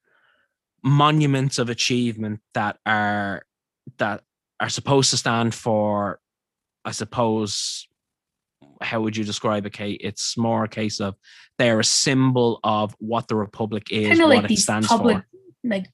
[0.83, 3.42] monuments of achievement that are
[3.98, 4.22] that
[4.61, 6.20] are supposed to stand for,
[6.85, 7.88] I suppose,
[8.80, 10.00] how would you describe it, Kate?
[10.02, 11.14] It's more a case of
[11.58, 15.18] they're a symbol of what the Republic is, Kind of what like it stands public
[15.18, 15.24] for.
[15.64, 15.87] like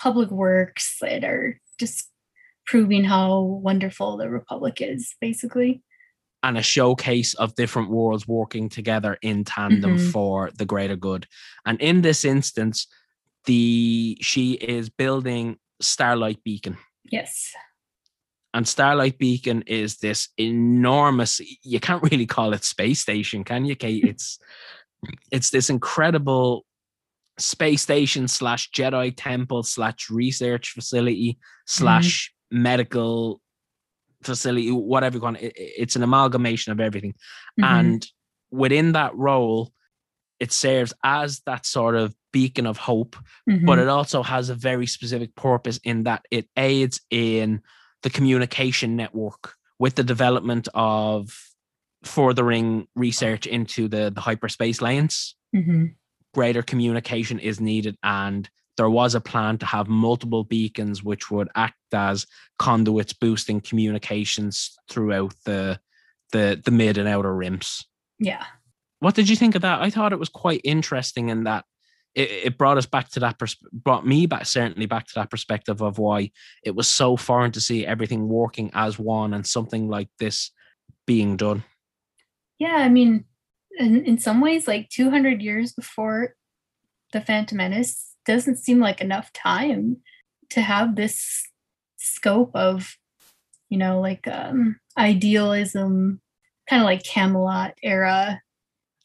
[0.00, 2.10] public works that are just
[2.66, 5.82] proving how wonderful the Republic is, basically.
[6.42, 10.12] and a showcase of different worlds working together in tandem Mhm.
[10.12, 11.26] for the greater good.
[11.64, 12.86] And in this instance,
[13.46, 16.76] the she is building Starlight Beacon.
[17.10, 17.52] Yes.
[18.56, 23.76] And Starlight Beacon is this enormous, you can't really call it space station, can you,
[23.76, 24.02] Kate?
[24.12, 24.38] It's
[25.30, 26.64] it's this incredible
[27.38, 33.42] space station slash Jedi temple slash research facility slash medical
[34.22, 35.36] facility, whatever you want.
[35.42, 37.14] It- it- It's an amalgamation of everything.
[37.60, 37.64] Mhm.
[37.78, 38.06] And
[38.50, 39.70] within that role,
[40.40, 43.16] it serves as that sort of beacon of hope
[43.46, 43.82] but Mhm.
[43.82, 47.60] it also has a very specific purpose in that it aids in
[48.06, 51.36] the communication network with the development of
[52.04, 55.34] furthering research into the, the hyperspace lanes.
[55.52, 55.96] Mhm.
[56.32, 61.48] Greater communication is needed, and there was a plan to have multiple beacons which would
[61.56, 62.26] act as
[62.60, 65.80] conduits boosting communications throughout the
[66.30, 67.84] the, the mid and outer rims
[68.20, 68.44] yeah.
[69.00, 69.82] what did you think of that?
[69.82, 71.64] I thought it was quite interesting in that
[72.16, 75.30] it, it brought us back to that pers- brought me back certainly back to that
[75.30, 76.30] perspective of why
[76.64, 80.50] it was so foreign to see everything working as one and something like this
[81.06, 81.62] being done.
[82.58, 83.26] Yeah, I mean,
[83.78, 86.34] in, in some ways, like 200 years before
[87.12, 89.98] the Phantom Menace doesn't seem like enough time
[90.50, 91.44] to have this
[91.98, 92.96] scope of,
[93.68, 96.22] you know, like um, idealism,
[96.68, 98.40] kind of like Camelot era.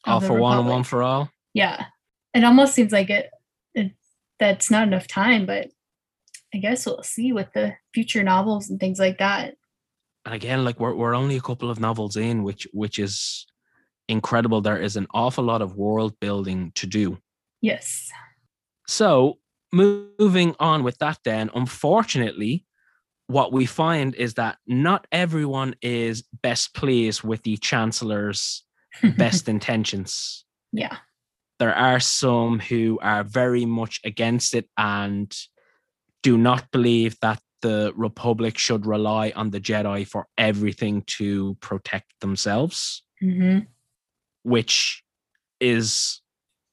[0.05, 1.29] of All for one and one for all.
[1.53, 1.85] Yeah,
[2.33, 3.29] it almost seems like it,
[3.73, 3.91] it
[4.39, 5.69] that's not enough time, but
[6.53, 9.55] I guess we'll see with the future novels and things like that.
[10.25, 13.45] And again, like we're we're only a couple of novels in, which which is
[14.07, 14.61] incredible.
[14.61, 17.17] There is an awful lot of world building to do.
[17.61, 18.09] Yes.
[18.87, 19.37] So
[19.71, 22.65] moving on with that, then, unfortunately,
[23.27, 28.63] what we find is that not everyone is best pleased with the chancellor's
[29.17, 30.43] best intentions.
[30.73, 30.97] yeah.
[31.61, 35.31] There are some who are very much against it and
[36.23, 42.19] do not believe that the Republic should rely on the Jedi for everything to protect
[42.19, 43.59] themselves hmm
[44.43, 45.03] which
[45.59, 46.21] is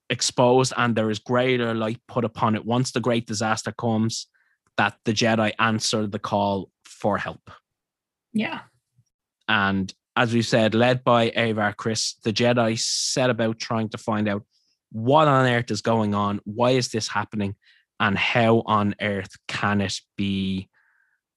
[0.09, 4.27] exposed and there is greater light put upon it once the great disaster comes
[4.79, 7.51] that the Jedi answer the call for help.
[8.33, 8.61] Yeah.
[9.49, 14.27] And as we said, led by Avar Kriss, the Jedi set about trying to find
[14.27, 14.45] out
[14.91, 17.55] what on earth is going on, why is this happening,
[18.01, 20.69] and how on earth can it be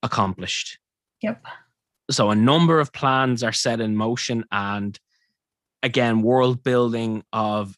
[0.04, 0.80] accomplished.
[1.22, 1.44] Yep.
[2.10, 5.00] So a number of plans are set in motion, and
[5.84, 7.78] again, world building of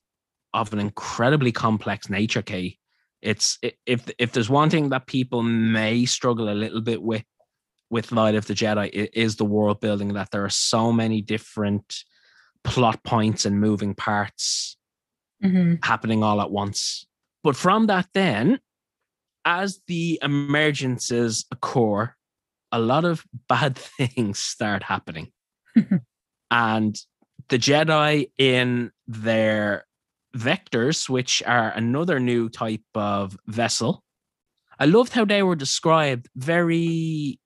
[0.54, 2.42] of an incredibly complex nature.
[2.42, 2.80] key.
[3.22, 7.26] it's if if there's one thing that people may struggle a little bit with
[7.90, 10.14] with Light of the Jedi, it is the world building.
[10.14, 12.04] That there are so many different
[12.64, 14.78] plot points and moving parts
[15.44, 17.06] hmm happening all at once.
[17.44, 18.60] But from that, then,
[19.46, 22.14] as the emergences occur,
[22.72, 25.32] a lot of bad things start happening.
[26.52, 26.98] and
[27.50, 29.86] the Jedi in their
[30.36, 34.04] vectors, which are another new type of vessel.
[34.80, 37.40] I loved how they were described very,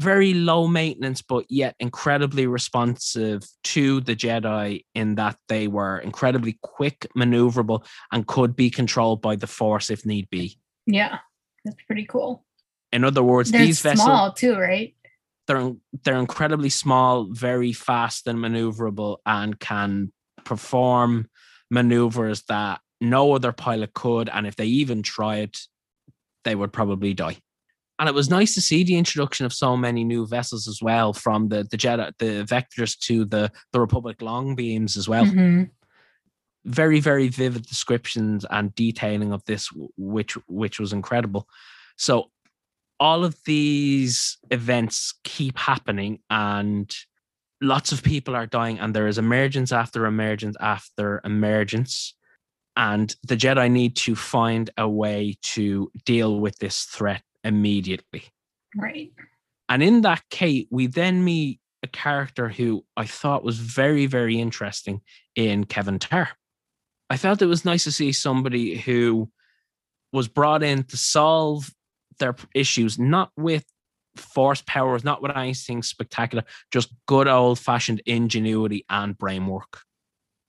[0.00, 6.58] very low maintenance, but yet incredibly responsive to the Jedi in that they were incredibly
[6.62, 10.58] quick, maneuverable, and could be controlled by the Force if need be.
[10.86, 11.18] Yeah,
[11.64, 12.44] that's pretty cool.
[12.92, 14.94] In other words, They're these vessels small too, right?
[15.46, 15.72] they're
[16.04, 20.12] they're incredibly small, very fast and maneuverable, and can
[20.44, 21.28] perform
[21.70, 24.28] maneuvers that no other pilot could.
[24.28, 25.56] And if they even tried,
[26.44, 27.38] they would probably die.
[27.98, 31.12] And it was nice to see the introduction of so many new vessels as well,
[31.12, 35.24] from the the Jedi, the vectors to the the Republic long beams as well.
[35.24, 35.70] Mhm.
[36.64, 41.48] Very very vivid descriptions and detailing of this, which which was incredible.
[41.96, 42.30] So
[42.98, 46.94] all of these events keep happening and
[47.60, 52.14] lots of people are dying and there is emergence after emergence after emergence
[52.76, 58.24] and the jedi need to find a way to deal with this threat immediately
[58.76, 59.12] Right.
[59.68, 64.40] and in that Kate, we then meet a character who I thought was very, very
[64.40, 65.00] interesting
[65.34, 66.28] in Keven Tarr.
[67.08, 69.30] I felt it was nice to see somebody who
[70.12, 71.70] was brought in to solve
[72.18, 73.64] their issues, not with
[74.16, 79.82] force powers, not with anything spectacular, just good old fashioned ingenuity and brain work.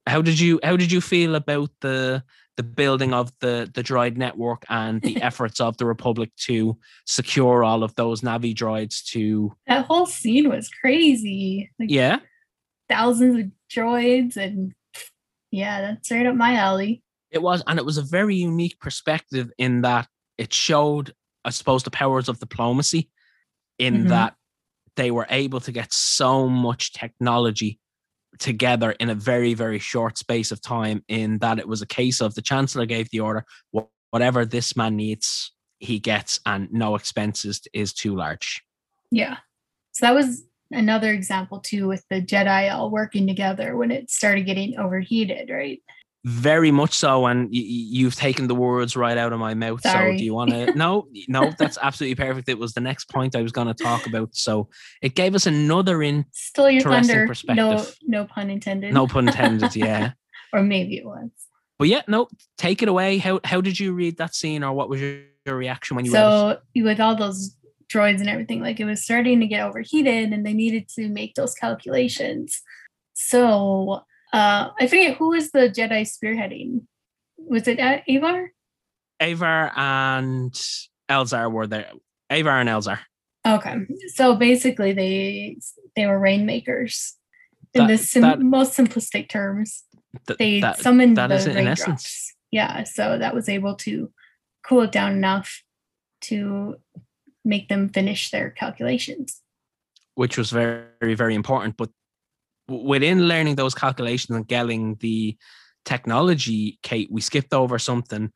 [0.08, 2.24] How did you how did you feel about the
[2.58, 7.64] the building of the the droid network and the efforts of the Republic to secure
[7.64, 11.72] all of those Navi droids to That whole scene was crazy.
[11.80, 12.20] Like yeah
[12.90, 14.74] thousands of droids and
[15.52, 17.04] yeah, that's right up my alley.
[17.32, 21.14] it was and it was a very unique perspective in that it showed
[21.46, 23.10] i suppose the powers of diplomacy
[23.78, 24.10] in Mhm.
[24.10, 24.36] that
[24.96, 27.80] they were able to get so much technology
[28.40, 32.22] together in a very very short space of time in that it was a case
[32.22, 33.46] of the chancellor gave the order
[34.12, 38.64] whatever this man needs he gets and no expenses is too large
[39.12, 39.38] Yeah.
[39.94, 44.46] So that was another example too with the Jedi all working together when it started
[44.46, 45.82] getting overheated, right?
[46.28, 49.80] Very much so, and y- you've taken the words right out of my mouth.
[49.82, 50.72] So, do you want to?
[50.76, 52.50] No, no, that's absolutely perfect.
[52.50, 54.36] It was the next point I was going to talk about.
[54.36, 54.68] So,
[55.02, 57.22] it gave us another in, Still your Interesting thunder.
[57.22, 57.28] No
[57.78, 57.98] perspective.
[58.04, 58.94] no pun intended.
[58.94, 60.12] no pun intended, yeah.
[60.52, 61.30] or maybe it was.
[61.80, 63.20] But yeah, no, take it away.
[63.20, 66.12] How how did you read that scene, or what was your, your reaction when you
[66.14, 66.60] read it?
[66.76, 67.56] So with all those
[67.88, 71.36] droids and everything, like it was starting to get overheated and they needed to make
[71.36, 72.62] those calculations.
[73.14, 74.02] So
[74.34, 76.82] uh I forget who was the Jedi spearheading.
[77.38, 78.52] Was it Avar?
[79.22, 80.54] Avar and
[81.10, 81.92] Elzar were there.
[82.30, 83.00] Avar and Elzar.
[83.48, 83.76] Okay.
[84.16, 85.58] So basically they
[85.96, 87.16] they were rainmakers.
[87.74, 89.84] In That- the sim- that- most simplistic terms.
[90.28, 91.82] Th- They that- summoned that the is it in raindrops.
[91.82, 92.34] essence.
[92.52, 94.12] Yeah, so that was able to
[94.64, 95.64] cool it down enough
[96.22, 96.76] to
[97.46, 99.42] make them finish their calculations.
[100.16, 101.92] which was very very important but
[102.68, 105.38] within learning those calculations and getting the
[105.86, 108.32] technology kate we skipped over something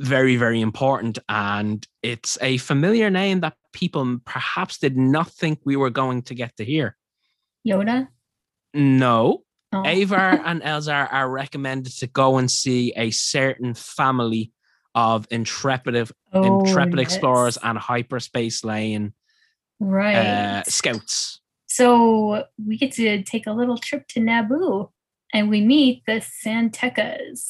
[0.00, 5.74] very very important and it's a familiar name that people perhaps did not think we
[5.74, 6.96] were going to get to hear
[7.66, 8.08] Yoda?
[8.74, 9.82] no Oh.
[9.84, 14.52] avar and elzar are recommended to go and see a certain family
[14.94, 17.12] of intrepid Oh, intrepid yes.
[17.12, 19.12] explorers and hyperspace lane
[19.80, 20.16] Right.
[20.16, 24.90] uh, scouts So we get to take a little trip to Naboo
[25.32, 27.44] and we meet the San Tekkas,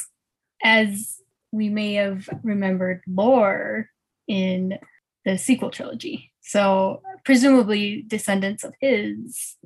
[0.63, 1.21] as
[1.53, 3.89] we may have remembered Lor
[4.27, 4.79] in
[5.25, 6.33] the sequel trilogy.
[6.41, 9.57] So presumably descendants of his,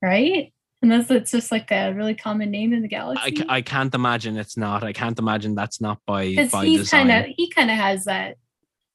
[0.00, 0.52] right?
[0.80, 3.32] Unless it's just like a really common name in the galaxy.
[3.32, 4.82] ca- I can't imagine it's not.
[4.82, 7.08] I can't imagine that's not by by he's design.
[7.08, 8.36] kind of he kind of has that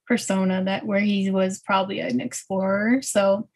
[0.06, 3.02] persona that where he was probably an explorer.
[3.02, 3.48] So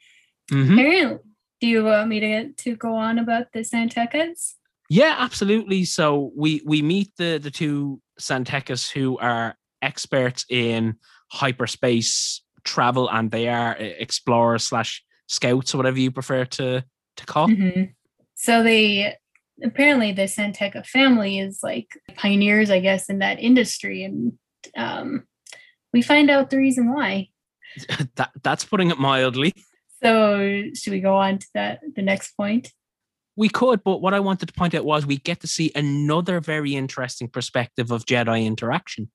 [0.51, 0.73] Mhm.
[0.73, 1.19] apparently,
[1.59, 4.55] do you want me to to go on about the San Tekkas?
[4.89, 5.85] Yeah, absolutely.
[5.85, 10.95] So we we meet the the two San Tekkas who are experts in
[11.31, 16.83] hyperspace travel, and they are uh, explorers slash scouts, or whatever you prefer to
[17.17, 17.47] to call.
[17.47, 17.93] Mhm.
[18.35, 19.15] So they
[19.63, 24.33] apparently the San Tekka family is like pioneers, I guess, in that industry, and
[24.75, 25.23] um,
[25.93, 27.29] we find out the reason why.
[28.15, 29.53] that that's putting it mildly.
[30.03, 32.71] So should we go on to that the next point?
[33.35, 36.39] We could, but what I wanted to point out was we get to see another
[36.39, 39.09] very interesting perspective of Jedi interaction.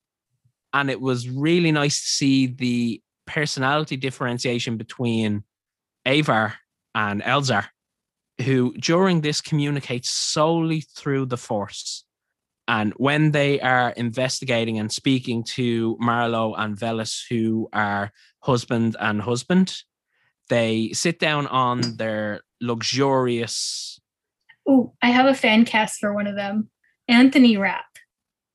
[0.73, 5.45] And it was really nice to see the personality differentiation between
[6.07, 6.55] Avar
[6.95, 7.67] and Elzar.
[8.43, 12.05] who during this communicates solely through the Force.
[12.69, 18.11] And when they are investigating and speaking to Marlowe and Velis, who are
[18.41, 19.75] husband and husband,
[20.49, 24.01] they sit down on their luxurious.
[24.69, 26.71] Oh, I have a fan cast for one of them.
[27.09, 27.85] Anthony Rapp.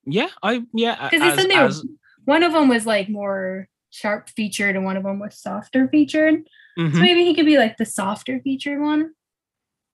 [0.05, 1.09] Yeah, I yeah.
[1.09, 1.85] Because they as- said they as-
[2.25, 6.43] one of them was like more sharp featured and one of them was softer featured.
[6.77, 6.93] Mhm.
[6.93, 9.11] So maybe he could be like the softer featured one.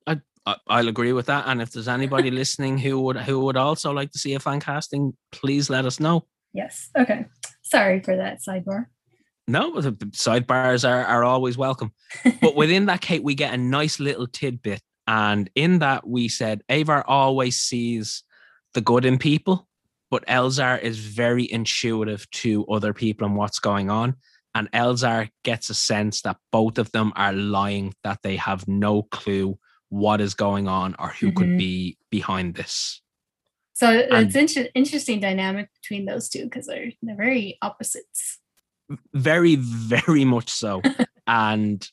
[0.06, 1.44] I, I'll agree with that.
[1.48, 4.62] And if there's anybody listening who would who would also like to see a fan
[4.62, 6.26] casting, please let us know.
[6.54, 6.90] Yes.
[6.98, 7.26] Okay.
[7.64, 8.86] Sorry for that sidebar.
[9.48, 11.92] No, the sidebars are, are always welcome.
[12.42, 14.82] But within that, Kate, we get a nice little tidbit.
[15.08, 18.24] And in that, we said Avar always sees
[18.74, 19.68] the good in people,
[20.12, 24.16] but Elzar is very intuitive to other people and what's going on.
[24.54, 29.04] And Elzar gets a sense that both of them are lying, that they have no
[29.04, 29.58] clue
[29.90, 31.58] what is going on or who could Mhm.
[31.58, 33.02] be behind this.
[33.74, 38.40] So it's inter- interesting dynamic between those two because they're they're very opposites.
[39.14, 40.82] Very very much so
[41.28, 41.90] and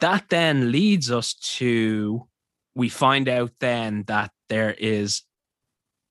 [0.00, 2.26] that then leads us to
[2.74, 5.22] we find out then that there is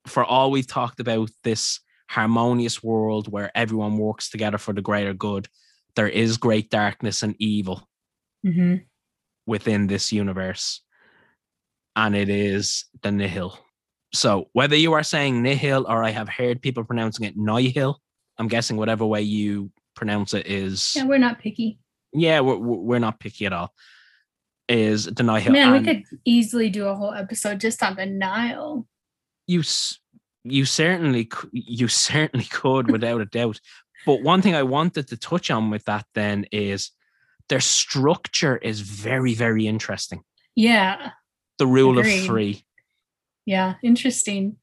[0.05, 1.79] for all we've talked about this
[2.09, 5.47] harmonious world where everyone works together for the greater good
[5.95, 7.87] there is great darkness and evil
[8.45, 8.75] Mm-hmm.
[9.45, 10.81] within this universe
[11.95, 13.57] and it is the nihil
[14.13, 17.99] so whether you are saying nihil or i have heard people pronouncing it nihil
[18.37, 21.79] i'm guessing whatever way you pronounce it is Yeah, we're not picky.
[22.13, 23.73] yeah, we're, we're not picky at all.
[24.69, 25.53] Is the Nihil?
[25.53, 28.85] Man, we could easily do a whole episode just on the Nihil.
[29.47, 29.63] you
[30.43, 33.59] you certainly you certainly could without a doubt.
[34.05, 36.91] But one thing I wanted to touch on with that then is
[37.49, 40.23] their structure is very very interesting.
[40.55, 41.11] Yeah.
[41.59, 42.19] The rule Agreed.
[42.19, 42.65] of three.
[43.45, 43.75] Yeah.
[43.81, 44.57] Interesting.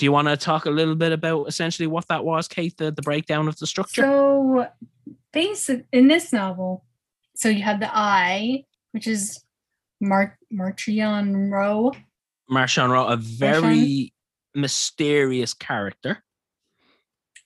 [0.00, 2.74] Do you want to talk a little bit about essentially what that was, Kate?
[2.78, 4.00] The, the breakdown of the structure.
[4.00, 4.66] So,
[5.30, 6.86] basic in this novel,
[7.36, 9.44] so you have the Eye, which is
[10.00, 11.92] Mar- Marchion Ro.
[12.50, 14.14] Marchion Ro, a very
[14.54, 16.24] mysterious character.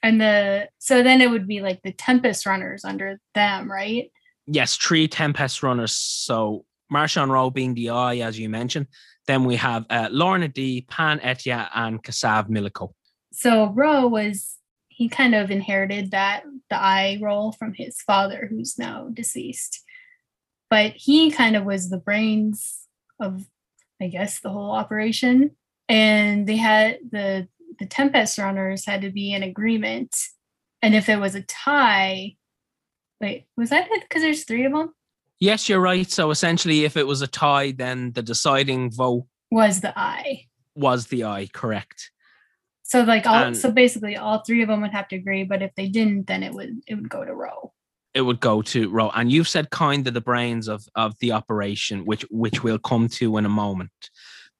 [0.00, 4.12] And the so then it would be like the Tempest runners under them, right?
[4.46, 5.90] yes, three Tempest runners.
[5.90, 8.86] So Marchion Ro being the eye, as you mentioned.
[9.26, 12.92] Then we have uh, Lourna Dee, Pan Eyta, and Kassav Milliko.
[13.32, 14.56] So Ro was
[14.88, 19.82] he kind of inherited that the eye role from his father, who's now deceased.
[20.70, 22.86] But he kind of was the brains
[23.20, 23.44] of,
[24.00, 25.50] I guess, the whole operation.
[25.88, 27.48] And they had the
[27.78, 30.16] the Tempest runners had to be in agreement.
[30.80, 32.36] And if it was a tie,
[33.20, 34.02] wait, was that it?
[34.02, 34.94] Because there's three of them.
[35.40, 36.10] Yes, you're right.
[36.10, 40.46] So essentially, if it was a tie, then the deciding vote Was the Eye.
[40.74, 42.10] was the eye, correct?
[42.82, 45.62] So like all And- so basically all three of them would have to agree, but
[45.62, 47.72] if they didn't, then it would it would go to Ro.
[48.14, 49.10] It would go to Ro.
[49.14, 53.08] And you've said kind of the brains of, of the operation, which which we'll come
[53.08, 54.10] to in a moment.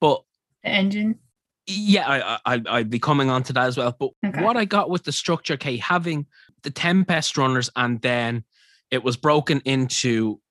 [0.01, 0.23] But
[0.63, 1.19] The engine.
[1.67, 3.95] yeah, I, I I'd be coming on to that as well.
[3.97, 4.41] But Okay.
[4.43, 6.25] what I got with the structure, Kay, having
[6.63, 8.43] the Tempest runners and then
[8.91, 10.41] it was broken into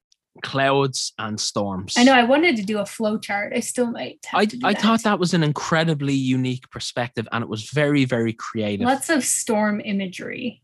[0.43, 1.95] clouds and storms.
[1.97, 3.53] I know I wanted to do a flow chart.
[3.55, 7.49] I still might have I, I thought that was an incredibly unique perspective and it
[7.49, 8.87] was very, very creative.
[8.87, 10.61] lots of storm imagery.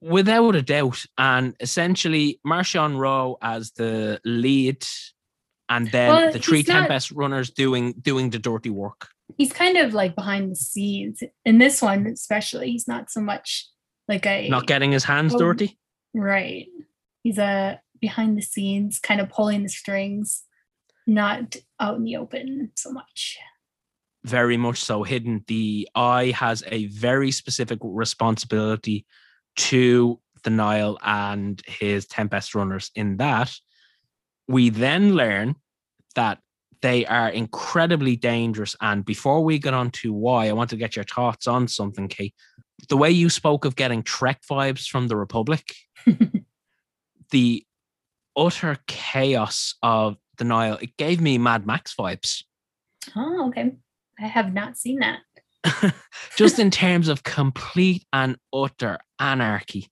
[0.00, 1.04] Without a doubt.
[1.18, 4.84] And essentially, Marchion Ro as the lead,
[5.68, 9.08] and then Well, the three not- Tempest runners doing doing the dirty work.
[9.36, 11.22] He's kind of like behind the scenes.
[11.44, 13.68] In this one, especially, he's not so much
[14.08, 15.38] like a Not getting his hands Oh.
[15.38, 15.78] dirty.
[16.14, 16.66] right.
[17.24, 20.44] He's a behind the scenes, kind of pulling the strings,
[21.06, 23.38] not out in the open so much.
[24.24, 25.44] very much so hidden.
[25.46, 29.06] The eye has a very specific responsibility
[29.56, 32.90] to the Nihil and his Tempest runners.
[32.94, 33.54] In that,
[34.46, 35.56] we then learn
[36.14, 36.38] that
[36.82, 38.76] they are incredibly dangerous.
[38.80, 42.08] And before we get on to why, I want to get your thoughts on something,
[42.08, 42.34] Kate.
[42.88, 45.74] The way you spoke of getting Trek vibes from the Republic,
[47.30, 47.64] the
[48.38, 52.44] utter chaos of the Nihil, it gave me Mad Max vibes.
[53.16, 53.72] Oh, okay.
[54.20, 55.20] I have not seen that.
[56.36, 59.90] just in terms of complete and utter anarchy.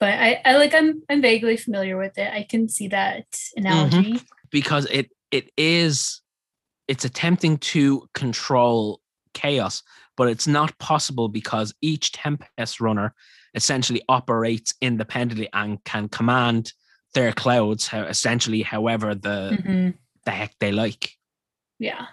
[0.00, 2.32] But I, I like I'm I'm vaguely familiar with it.
[2.32, 3.26] I can see that
[3.56, 4.14] analogy.
[4.14, 4.24] Mm-hmm.
[4.50, 6.20] because it it is
[6.88, 9.00] it's attempting to control
[9.34, 9.82] chaos
[10.16, 13.14] but it's not possible because each tempest runner
[13.54, 16.72] essentially operates independently and can command
[17.14, 19.94] their clouds how essentially however the Mhm.
[20.24, 21.12] the heck they like
[21.78, 22.06] Yeah.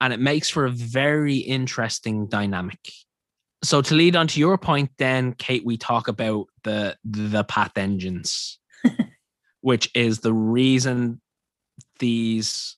[0.00, 2.80] and it makes for a very interesting dynamic.
[3.64, 7.78] So to lead on to your point, then Kate, we talk about the the path
[7.78, 8.58] engines,
[9.60, 11.20] which is the reason
[12.00, 12.76] these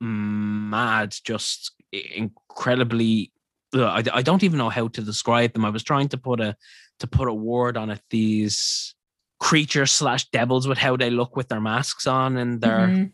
[0.00, 3.32] mad, just incredibly.
[3.72, 5.64] I, I don't even know how to describe them.
[5.64, 6.56] I was trying to put a
[6.98, 8.00] to put a word on it.
[8.10, 8.94] These
[9.40, 13.12] creatures slash devils with how they look with their masks on and their Mhm.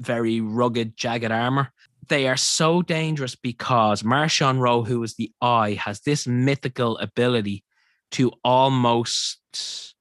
[0.00, 1.72] very rugged, jagged armor.
[2.08, 7.64] They are so dangerous because Marchion Ro, who is the Eye, has this mythical ability
[8.12, 9.94] to almost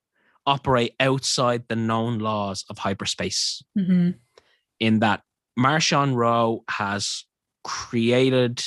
[0.45, 3.61] operate outside the known laws of hyperspace.
[3.77, 4.17] Mhm.
[4.79, 5.23] In that
[5.59, 7.25] Marchion Ro has
[7.63, 8.63] created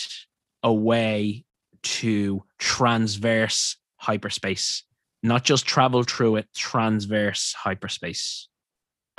[0.62, 1.44] a way
[1.82, 4.84] to transverse hyperspace,
[5.22, 8.48] not just travel through it, transverse hyperspace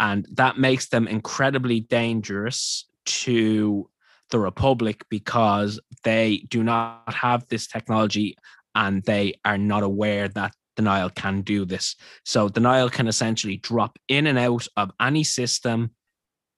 [0.02, 3.88] and that makes them incredibly dangerous to
[4.32, 8.36] the republic because they do not have this technology
[8.74, 11.95] and they are not aware that the Nihil can do this.
[12.26, 15.91] So the Nihil can essentially drop in and out of any system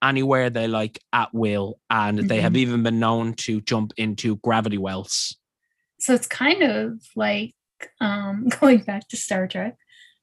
[0.02, 2.60] anywhere they like at will and they have mm-hmm.
[2.60, 5.36] even been known to jump into gravity wells.
[6.00, 7.56] So it's kind of like
[8.00, 9.78] um, going back to Star Trek,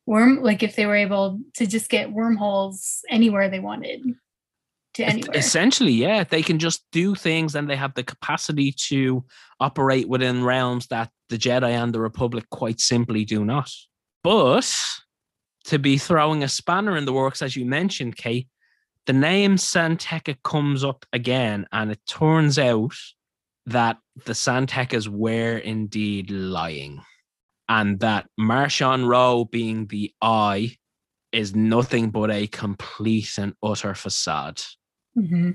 [0.07, 4.03] worm like if they were able to just get wormholes anywhere they wanted
[4.95, 5.37] to anywhere.
[5.37, 9.25] Essentially, yeah, they can just do things and they have the capacity to
[9.61, 13.71] operate within realms that the Jedi and the Republic quite simply do not.
[14.23, 14.71] But
[15.65, 18.49] to be throwing a spanner in the works, as you mentioned, Kate,
[19.07, 22.95] the name San Tekka comes up again, and it turns out
[23.67, 27.01] that the San Tekkas were indeed lying,
[27.71, 30.77] and that Marchion Ro, being the eye,
[31.33, 34.61] is nothing but a complete and utter facade.
[35.14, 35.53] hmm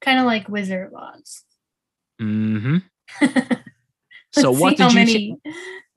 [0.00, 1.44] Kind of like Wizard of Oz.
[2.18, 2.78] hmm
[3.20, 3.62] Let's
[4.32, 4.94] So what see how you?
[4.96, 5.36] many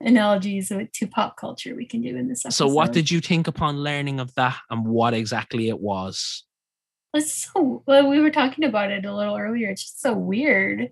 [0.00, 2.68] analogies with- to pop culture we can do in this episode.
[2.68, 6.44] so what did you think upon learning of that, and what exactly it was?
[7.14, 9.70] It's so well, we were talking about it a little earlier.
[9.70, 10.90] It's just so weird.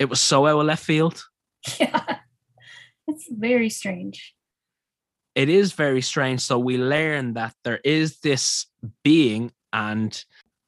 [0.00, 1.22] It was so out of left field.
[1.78, 2.18] Yeah.
[3.12, 4.34] It's very strange.
[5.34, 6.40] it is very strange.
[6.40, 8.66] So we learn that there is this
[9.02, 10.12] being, and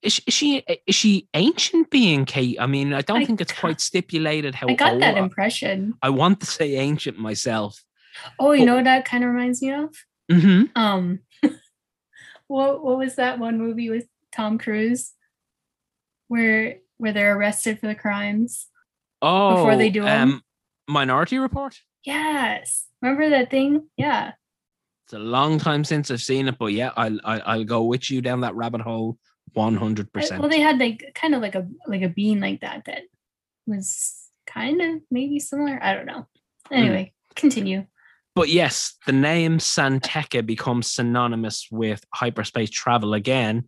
[0.02, 2.56] is, is she is she ancient being, Kate?
[2.60, 5.94] I mean, I don't I think it's quite stipulated how I got that impression.
[6.02, 7.82] I want to say ancient myself.
[8.38, 8.66] Oh, you Oh.
[8.66, 9.94] know what that kind of reminds me of?
[10.30, 11.20] hmm Um
[12.46, 15.12] what what was that one movie with Tom Cruise
[16.28, 18.68] where where they're arrested for the crimes?
[19.20, 20.42] Oh, Before they do um,
[20.88, 21.80] Minority Report.
[22.04, 22.86] Yes.
[23.02, 23.88] Remember that thing?
[23.96, 24.32] Yeah.
[25.06, 28.10] It's a long time since I've seen it, but yeah, I'll I'll, I'll go with
[28.10, 29.18] you down that rabbit hole,
[29.52, 30.40] one hundred percent.
[30.40, 33.02] Well, they had like kind of like a like a bean like that that
[33.66, 35.78] was kind of maybe similar.
[35.82, 36.26] I don't know.
[36.68, 36.74] Hmm.
[36.74, 37.84] Anyway, continue.
[38.34, 43.64] But yes, the name San Tekka becomes synonymous with hyperspace travel again.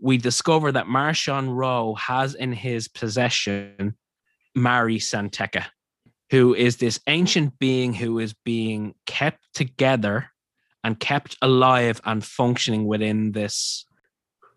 [0.00, 3.96] We discover that Marchion Ro has in his possession
[4.54, 5.66] Mari San Tekka,
[6.30, 10.30] who is this ancient being who is being kept together
[10.82, 13.84] and kept alive and functioning within this.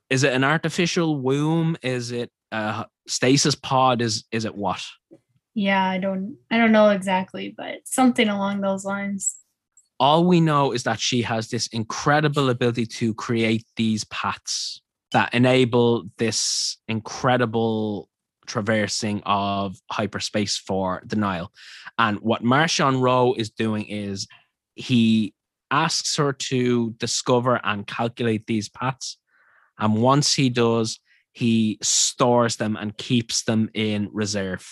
[0.10, 1.76] Is it an artificial womb?
[1.82, 4.02] Is it a stasis pod?
[4.02, 4.86] Is is it what?
[5.56, 9.36] Yeah, I don't I don't know exactly, but something along those lines.
[10.00, 15.34] all we know is that she has this incredible ability to create these paths that
[15.34, 18.10] enable this incredible
[18.46, 21.52] traversing of hyperspace for the Nihil.
[21.98, 24.28] And what Marchion Ro is doing is
[24.76, 25.34] he
[25.72, 29.18] asks her to discover and calculate these paths.
[29.80, 31.00] And once he does,
[31.32, 34.68] he stores them and keeps them in reserve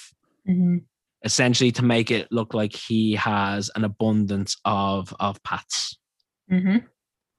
[0.47, 0.85] Mhm.
[1.23, 5.97] essentially to make it look like he has an abundance of of pats,
[6.51, 6.87] Mhm.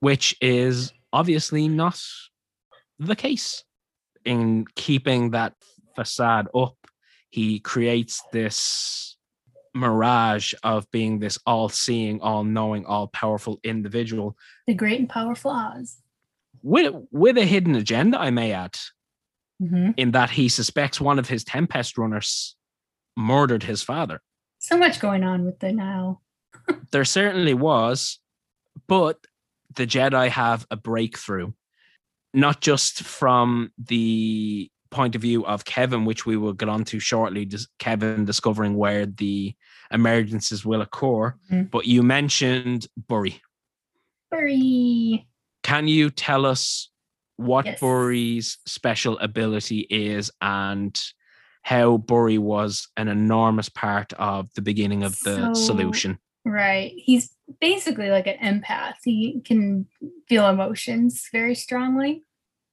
[0.01, 2.01] which is obviously not
[2.99, 3.64] the case.
[4.24, 5.55] In keeping that
[5.95, 6.76] facade up,
[7.30, 9.16] he creates this
[9.74, 14.36] mirage of being this all-seeing, all-knowing, all-powerful individual
[14.66, 15.99] The great and powerful Oz.
[16.62, 18.76] with with a hidden agenda, I may add,
[19.62, 19.95] Mhm.
[19.97, 22.57] in that he suspects one of his Tempest runners
[23.16, 24.20] murdered his father.
[24.59, 26.22] So much going on with the Nihil.
[26.90, 28.18] there certainly was,
[28.86, 29.26] but
[29.74, 31.53] the Jedi have a breakthrough,
[32.34, 37.45] not just from the point of view of Keven, which we will get onto shortly.
[37.45, 39.55] dis- Keven discovering where the
[39.90, 41.70] emergencies will occur, Mhm.
[41.70, 43.40] but you mentioned Burry.
[44.30, 45.26] Very
[45.64, 46.90] Can you tell us
[47.36, 47.78] what Yes.
[47.80, 51.01] Burry's special ability is and
[51.62, 56.18] how Burry was an enormous part of the beginning of the So- solution.
[56.45, 56.93] Right.
[56.97, 58.95] He's basically like an empath.
[59.05, 59.86] He can
[60.28, 62.24] feel emotions very strongly.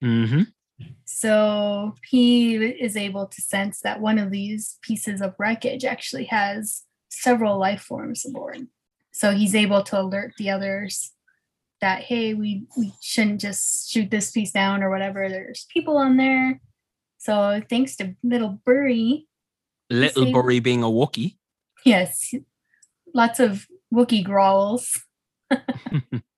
[0.01, 0.43] hmm
[1.05, 6.84] So he is able to sense that one of these pieces of wreckage actually has
[7.09, 8.67] several life forms aboard.
[9.11, 11.11] So he's able to alert the others
[11.82, 15.27] that hey, we we shouldn't just shoot this piece down or whatever.
[15.27, 16.61] There's people on there.
[17.17, 19.27] So thanks to little Burry,
[19.89, 20.34] Little Same.
[20.34, 21.36] Burry being a Wookiee.
[21.86, 22.34] yes,
[23.13, 25.03] lots of Wookiee growls.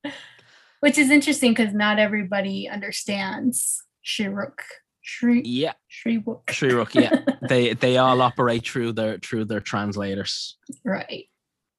[0.80, 4.60] Which is interesting because not everybody understands Shiruk.
[5.04, 6.46] Shri Yeah, Shriwook.
[6.48, 7.22] Shrirook, yeah.
[7.50, 10.58] they they all operate through their through their translators.
[10.86, 11.26] Right.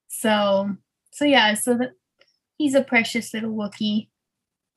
[0.08, 0.76] So
[1.12, 1.92] so yeah, so that
[2.58, 4.08] he's a precious little Wookiee.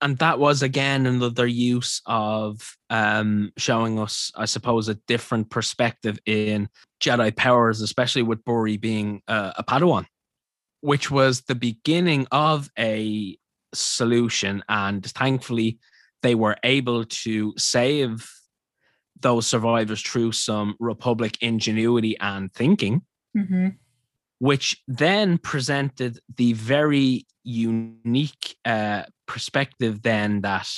[0.01, 6.19] and that was again another use of um showing us i suppose a different perspective
[6.25, 6.67] in
[7.01, 10.05] jedi powers especially with Burry being uh, a padawan
[10.81, 13.37] which was the beginning of a
[13.73, 15.79] solution and thankfully
[16.21, 18.29] they were able to save
[19.19, 23.01] those survivors through some republic ingenuity and thinking
[23.37, 23.67] Mm-hmm.
[24.39, 30.69] which then presented the very unique uh, perspective then that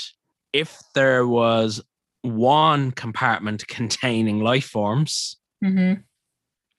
[0.53, 1.81] if there was
[2.21, 6.01] one compartment containing life forms, Mm-hmm.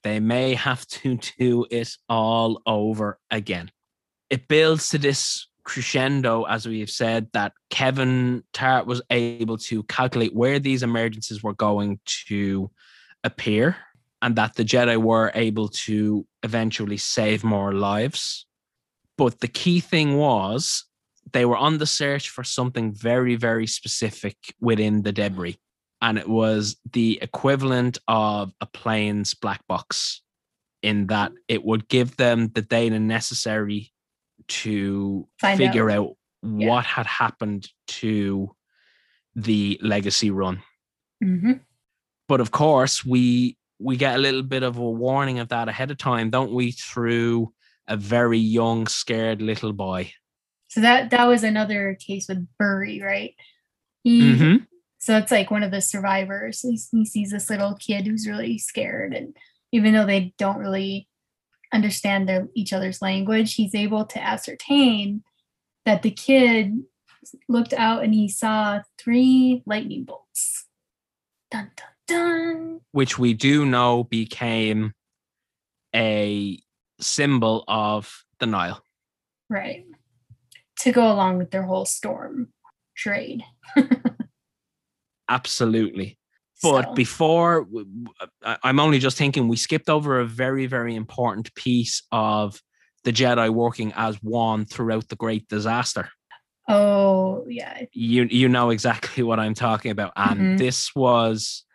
[0.03, 3.71] they may have to do it all over again.
[4.29, 9.83] It builds to this crescendo, as we have said, that Keven Tarr was able to
[9.83, 12.71] calculate where these emergencies were going to
[13.23, 13.77] appear
[14.23, 18.47] and that the Jedi were able to eventually save more lives.
[19.15, 20.85] But the key thing was
[21.33, 25.59] they were on the search for something very, very specific within the debris.
[26.01, 30.23] And it was the equivalent of a plane's black box,
[30.81, 33.91] in that it would give them the data necessary
[34.49, 35.97] to Find figure out.
[36.09, 38.55] out, what had happened to
[39.35, 40.61] the legacy run
[41.23, 41.53] Mm-hmm.
[42.29, 45.91] but of course we we get a little bit of a warning of that ahead
[45.91, 47.51] of time don't we through
[47.89, 50.09] a very young scared little boy
[50.69, 53.33] So that that was another case with Burry, right?
[54.03, 54.65] He Mhm.
[54.99, 56.61] so it's like one of the survivors.
[56.61, 59.35] He, he sees this little kid who's really scared, and
[59.73, 61.08] even though they don't really
[61.73, 65.23] understand their each other's language, he's able to ascertain
[65.85, 66.83] that the kid
[67.47, 70.65] looked out and he saw three lightning bolts.
[71.51, 72.81] Dun dun dun.
[72.91, 74.93] which we do know became
[75.95, 76.59] a
[76.99, 78.83] symbol of the nihil
[79.49, 79.85] Right.
[80.81, 82.53] To go along with their whole storm
[82.95, 83.43] trade.
[85.29, 86.18] absolutely
[86.61, 87.67] but So- before
[88.63, 92.61] I'm only just thinking we skipped over a very very important piece of
[93.03, 96.09] the jedi working as one throughout the great disaster
[96.71, 100.13] oh yeah, you you know exactly what I'm talking about.
[100.15, 100.57] And Mhm.
[100.59, 101.65] this was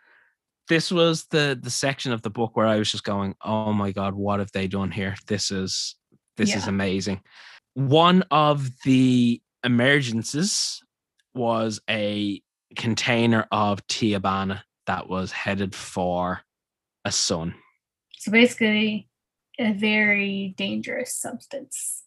[0.69, 3.91] this was the the section of the book where I was just going, "Oh my
[3.91, 5.15] god, what have they done here?
[5.27, 5.95] This is
[6.37, 7.21] this is amazing."
[7.73, 10.81] One of the emergencies
[11.33, 12.41] was a
[12.77, 16.41] container of Tibanna that was headed for
[17.03, 17.55] a sun.
[18.17, 19.09] So basically,
[19.59, 22.03] a very dangerous substance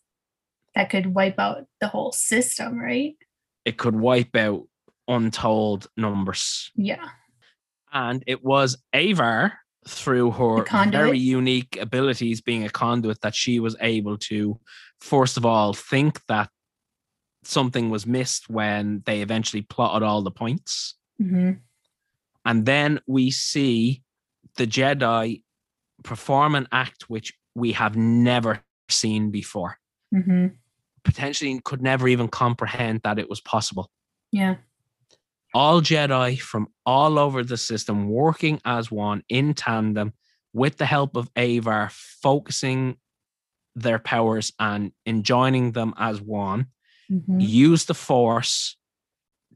[0.75, 3.17] that could wipe out the whole system, right?
[3.65, 4.67] It could wipe out
[5.07, 6.71] untold numbers.
[6.77, 7.09] Yeah.
[7.93, 9.55] and it was Avar
[9.87, 14.59] through her very unique abilities being a conduit that she was able to
[15.01, 16.51] first of all think that
[17.45, 21.53] something was missed when they eventually plotted all the points hmm
[22.49, 24.03] and then we see
[24.57, 25.43] the Jedi
[26.03, 29.77] perform an act which we have never seen before
[30.13, 30.47] hmm
[31.05, 33.91] potentially could never even comprehend that it was possible
[34.33, 34.57] Yeah.
[35.55, 40.13] all Jedi from all over the system working as one in tandem
[40.53, 42.97] with the help of Avar, focusing
[43.77, 46.67] their powers and enjoining them as one,
[47.11, 47.41] Mhm.
[47.41, 48.77] use the Force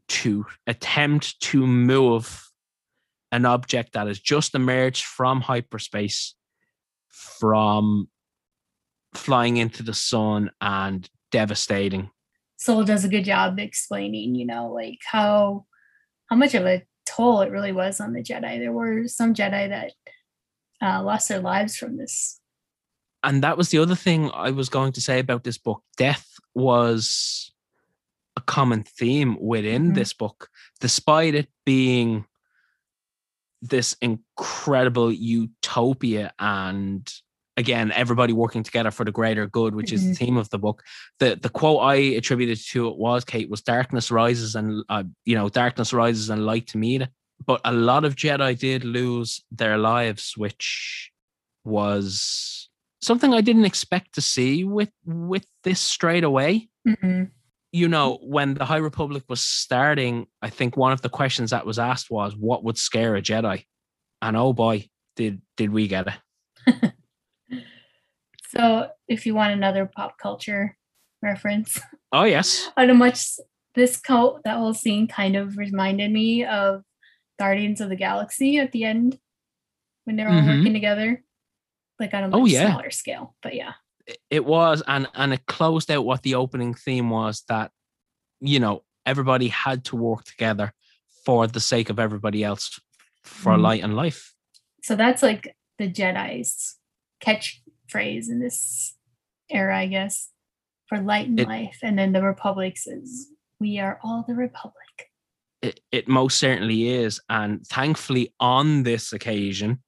[0.08, 2.51] to attempt to move
[3.32, 6.34] an object that has just emerged from hyperspace
[7.08, 8.08] from
[9.14, 12.10] flying into the sun and devastating
[12.58, 15.66] Soule does a good job explaining, you know, like how
[16.30, 18.60] how much of a toll it really was on the Jedi.
[18.60, 19.92] There were some Jedi that
[20.80, 22.38] uh, lost their lives from this.
[23.24, 25.82] and that was the other thing I was going to say about this book.
[25.96, 27.52] Death was
[28.36, 29.94] a common theme within Mhm.
[29.94, 30.48] this book,
[30.80, 32.26] despite it being
[33.62, 37.10] this incredible utopia and
[37.56, 40.82] again everybody working together for the greater good which is the theme of the book.
[41.20, 45.34] The the quote i attributed to it was kate was darkness rises and uh, you
[45.36, 47.10] know darkness rises and light to meet it.
[47.44, 51.10] But a lot of jedi did lose their lives which
[51.64, 52.68] was
[53.00, 56.68] something i didn't expect to see with with this straight away.
[56.86, 57.30] Mhm.
[57.72, 61.66] You know, when the High Republic was starting, I think one of the questions that
[61.66, 63.64] was asked was, "What would scare a Jedi?"
[64.20, 66.92] And oh boy, did did we get it?
[68.48, 70.76] So, if you want another pop culture
[71.22, 71.80] reference,
[72.12, 73.26] Oh yes, on a much
[73.74, 76.82] this coat that whole scene kind of reminded me of
[77.38, 79.18] Guardians of the Galaxy at the end
[80.04, 80.58] when they're all Mhm.
[80.58, 81.24] working together,
[81.98, 82.68] like on a much Oh, yeah.
[82.68, 83.34] smaller scale.
[83.42, 83.72] But yeah,
[84.30, 87.70] it- was, and and it closed out what the opening theme was that,
[88.40, 90.72] you know, everybody had to work together
[91.24, 92.80] for the sake of everybody else
[93.22, 93.60] for Mhm.
[93.62, 94.34] light and life.
[94.82, 96.76] so that's like the Jedi's
[97.24, 98.96] catchphrase in this
[99.48, 100.30] era, I guess,
[100.88, 101.78] for light and It- life.
[101.82, 103.28] And then the Republic says,
[103.60, 105.12] "We are all the Republic."
[105.62, 107.20] It, it most certainly is.
[107.28, 109.82] And thankfully, on this occasion,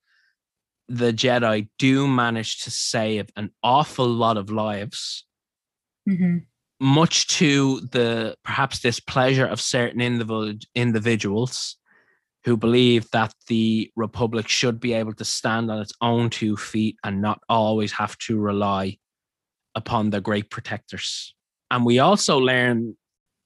[0.89, 5.25] the Jedi do manage to save an awful lot of lives,
[6.07, 6.39] hmm
[6.81, 11.77] much to the perhaps displeasure of certain individual, individuals
[12.45, 16.97] who believe that the Republic should be able to stand on its own two feet
[17.03, 18.99] and not always have to rely
[19.75, 21.35] upon the great protectors.
[21.71, 22.97] And we also learn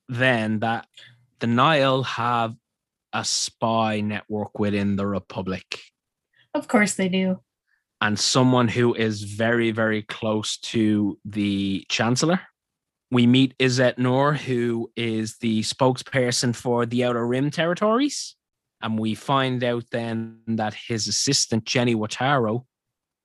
[0.09, 0.87] then that
[1.39, 2.57] the Nihil have
[3.13, 5.81] a spy network within the Republic
[6.55, 7.41] Of course they do.
[8.01, 12.41] and someone who is very, very close to the Chancellor.
[13.11, 18.37] We meet Izzet Noor, who is the spokesperson for the Outer Rim territories.
[18.83, 22.65] And we find out then that his assistant, Jenny Wataro,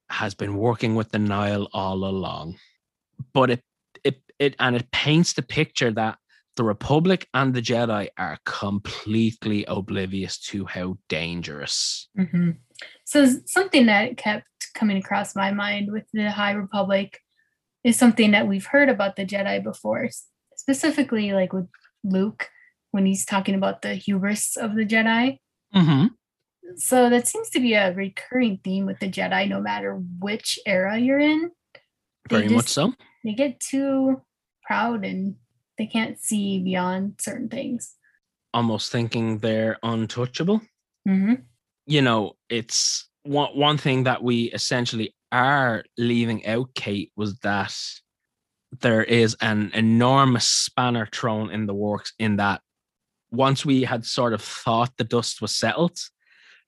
[0.09, 2.57] has been working with the Nihil all along.
[3.34, 3.61] But it,
[4.03, 6.17] it, it, and it paints the picture that
[6.55, 12.51] the Republic and the Jedi are completely oblivious to how dangerous hmm
[13.05, 17.19] So something that kept coming across my mind with the High Republic
[17.84, 20.09] is something that we've heard about the Jedi before,
[20.55, 21.67] specifically like with
[22.03, 22.49] Luke
[22.91, 25.38] when he's talking about the hubris of the Jedi.
[25.76, 26.07] Mm-hmm.
[26.78, 30.97] So that seems to be a recurring theme with the Jedi, no matter which era
[30.97, 31.51] you're in.
[32.30, 32.93] Very much so.
[33.24, 34.21] They get too
[34.63, 35.36] proud and
[35.78, 37.95] they can't see beyond certain things.
[38.53, 40.61] almost thinking they're untouchable.
[41.05, 41.34] hmm
[41.86, 47.75] You know, it's one one thing that we essentially are leaving out, Kate, was that
[48.81, 52.61] there is an enormous spanner thrown in the works in that
[53.31, 55.97] once we had sort of thought the dust was settled,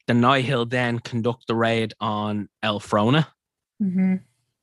[0.07, 3.27] the Nihil then conduct the raid on Elphrona.
[3.79, 4.15] Hmm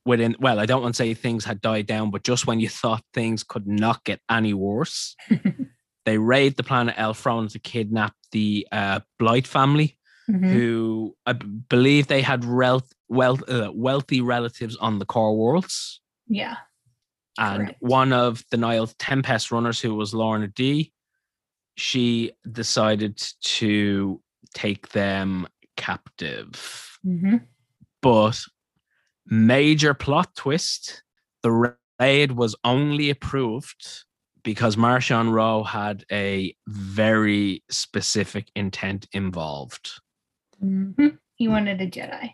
[0.05, 2.69] within well, I don't want to say things had died down, but just when you
[2.69, 5.15] thought things could not get any worse,
[6.05, 9.97] they raid the planet Elphrona to kidnap the uh, Blight family,
[10.27, 15.35] hmm who I b- believe they had rel- wealth, uh, wealthy relatives on the core
[15.37, 15.99] worlds.
[16.27, 16.57] Yeah.
[17.37, 17.77] And Correct.
[17.81, 20.93] one of the Nihil's Tempest runners, who was Lourna Dee,
[21.75, 24.21] she decided to
[24.53, 26.99] take them captive.
[27.03, 27.37] hmm
[28.01, 28.39] But
[29.25, 31.03] major plot twist
[31.41, 34.05] the raid was only approved
[34.43, 39.91] because Marchion Ro had a very specific intent involved.
[40.63, 40.91] Hmm
[41.35, 42.33] He wanted a Jedi.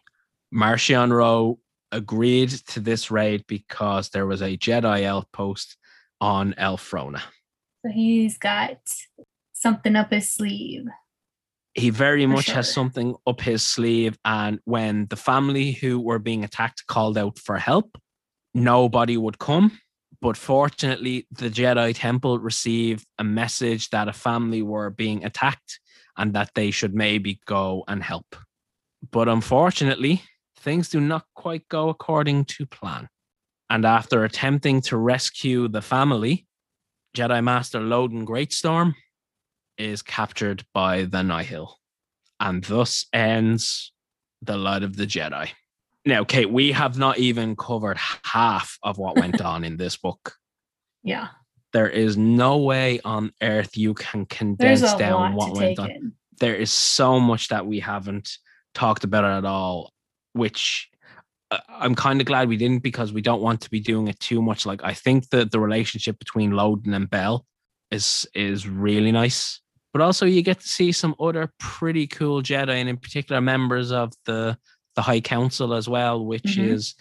[0.53, 1.59] Marchion Ro
[1.91, 5.77] agreed to this raid because there was a Jedi outpost
[6.21, 7.21] on Elphrona.
[7.83, 8.77] So he's got
[9.53, 10.85] something up his sleeve.
[11.73, 14.17] He very For much has something up his sleeve.
[14.25, 17.97] And when the family who were being attacked called out for help,
[18.53, 19.79] nobody would come.
[20.21, 25.79] But fortunately, the Jedi Temple received a message that a family were being attacked
[26.19, 28.35] and that they should maybe go and help.
[29.09, 30.21] But unfortunately,
[30.57, 33.07] things do not quite go according to plan.
[33.69, 36.45] And after attempting to rescue the family,
[37.15, 38.93] Jedi Master Loden Greatstorm
[39.77, 41.77] is captured by the Nihil.
[42.39, 43.93] And thus ends
[44.41, 45.49] the Light of the Jedi.
[46.05, 50.33] Now, Kate, we have not even covered half of what went on in this book.
[51.03, 51.29] Yeah.
[51.73, 56.13] There is no way on earth you can condense down what went on in.
[56.39, 58.37] there is so much that we haven't
[58.73, 59.93] talked about at all,
[60.33, 60.89] which
[61.51, 64.19] uh, I'm kind of glad we didn't because we don't want to be doing it
[64.19, 64.65] too much.
[64.65, 67.45] Like I think that the relationship between Loden and Bell
[67.91, 69.61] is is really nice.
[69.91, 73.91] but also you get to see some other pretty cool Jedi, and in particular members
[73.91, 74.57] of the
[74.95, 76.67] the High Council as well, which Mhm.
[76.73, 76.93] is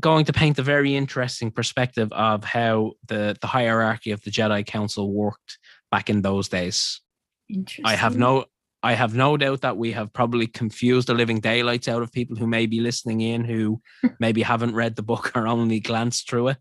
[0.00, 4.66] going to paint a very interesting perspective of how the the hierarchy of the Jedi
[4.66, 5.58] Council worked
[5.90, 7.00] back in those days.
[7.48, 7.84] Interesting.
[7.84, 8.46] I have no
[8.82, 12.36] I have no doubt that we have probably confused the living daylights out of people
[12.36, 13.80] who may be listening in who
[14.20, 16.56] maybe haven't read the book or only glanced through it.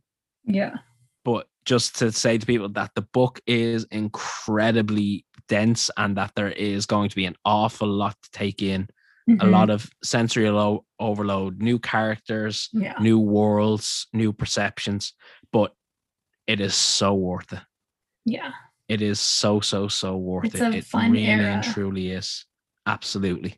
[0.45, 0.75] Yeah.
[1.23, 6.51] But just to say to people that the book is incredibly dense and that there
[6.51, 8.87] is going to be an awful lot to take in,
[9.27, 9.51] a Mhm.
[9.51, 12.97] lot of sensory lo- overload, new characters, Yeah.
[12.99, 15.13] new worlds, new perceptions,
[15.51, 15.73] but
[16.47, 17.59] it is so worth it.
[18.25, 18.51] Yeah.
[18.87, 20.73] It is so so so worth It's it.
[20.73, 22.45] a It fun really and truly is.
[22.85, 23.55] Absolutely.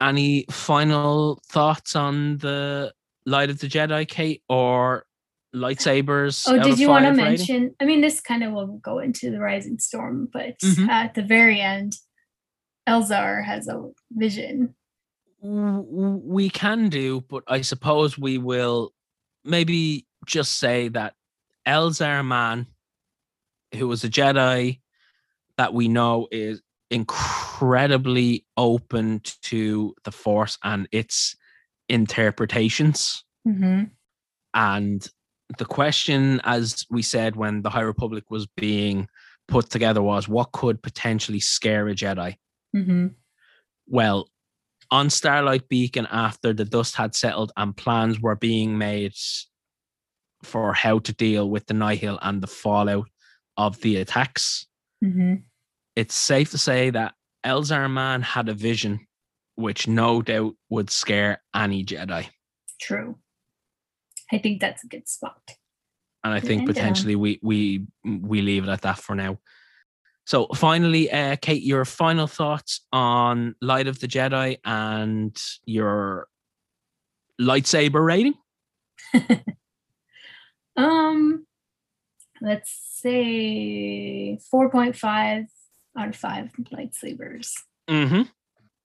[0.00, 2.92] Any final thoughts on the
[3.26, 5.06] Light of the Jedi, Kate, or
[5.54, 6.44] lightsabers?
[6.48, 7.24] Oh, did you want to rating?
[7.24, 7.74] mention?
[7.80, 10.88] I mean, this kind of will go into the Rising Storm, but Mhm.
[10.88, 11.94] at the very end,
[12.88, 14.74] Elzar has a vision.
[15.40, 18.92] We can do, but I suppose we will
[19.44, 21.14] maybe just say that
[21.66, 22.66] Elzar Mann,
[23.74, 24.80] who was a Jedi
[25.56, 31.36] that we know is incredibly open to the Force and its
[31.88, 33.24] interpretations.
[33.46, 33.84] Mm-hmm.
[34.54, 35.08] And
[35.58, 39.08] the question, as we said when the High Republic was being
[39.48, 42.36] put together, was what could potentially scare a Jedi?
[42.74, 43.08] Mm-hmm.
[43.86, 44.28] Well,
[44.90, 49.12] on Starlight Beacon, after the dust had settled and plans were being made
[50.42, 53.08] for how to deal with the Nihil and the fallout
[53.56, 54.66] of the attacks,
[55.04, 55.34] Mm-hmm.
[55.94, 57.12] it's safe to say that
[57.44, 59.06] Elzar Mann had a vision
[59.56, 62.28] which no doubt would scare any Jedi.
[62.80, 63.18] True.
[64.32, 65.40] I think that's a good spot.
[66.24, 69.38] and I think potentially we we we leave it at that for now.
[70.26, 76.28] So finally, uh, Kate, your final thoughts on Light of the Jedi and your
[77.40, 78.34] lightsaber rating?
[80.76, 81.46] Um,
[82.40, 85.46] let's say 4.5
[85.98, 87.52] out of 5 lightsabers.
[87.88, 88.22] Mm-hmm.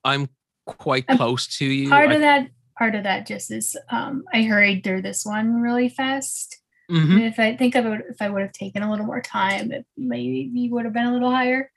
[0.03, 0.29] I'm
[0.65, 1.89] quite close to you.
[1.89, 5.61] Part I- of that, part of that just is um, I hurried through this one
[5.61, 6.60] really fast.
[6.91, 7.11] Mhm.
[7.15, 9.85] And if I think about if I would have taken a little more time, it
[9.97, 11.71] maybe would have been a little higher.